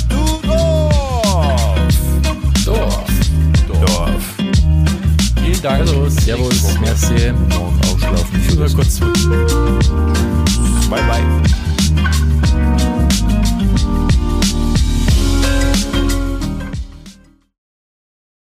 [0.08, 1.84] to Dorf.
[2.64, 3.04] Dorf.
[3.68, 4.34] Dorf.
[5.44, 5.86] Vielen Dank.
[5.86, 7.34] Hallo, Servus, merci.
[8.10, 8.58] Morgen ausschlafen.
[8.58, 9.00] Nur kurz.
[10.88, 12.37] Bye, bye.